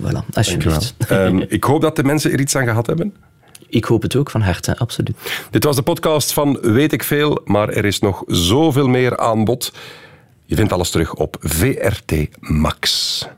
[0.02, 0.94] Voilà, alsjeblieft.
[1.08, 3.14] Ehm, ik hoop dat de mensen er iets aan gehad hebben.
[3.68, 5.16] Ik hoop het ook van harte, absoluut.
[5.50, 9.44] Dit was de podcast van Weet ik Veel, maar er is nog zoveel meer aan
[9.44, 9.72] bod.
[10.44, 13.28] Je vindt alles terug op VRT Max.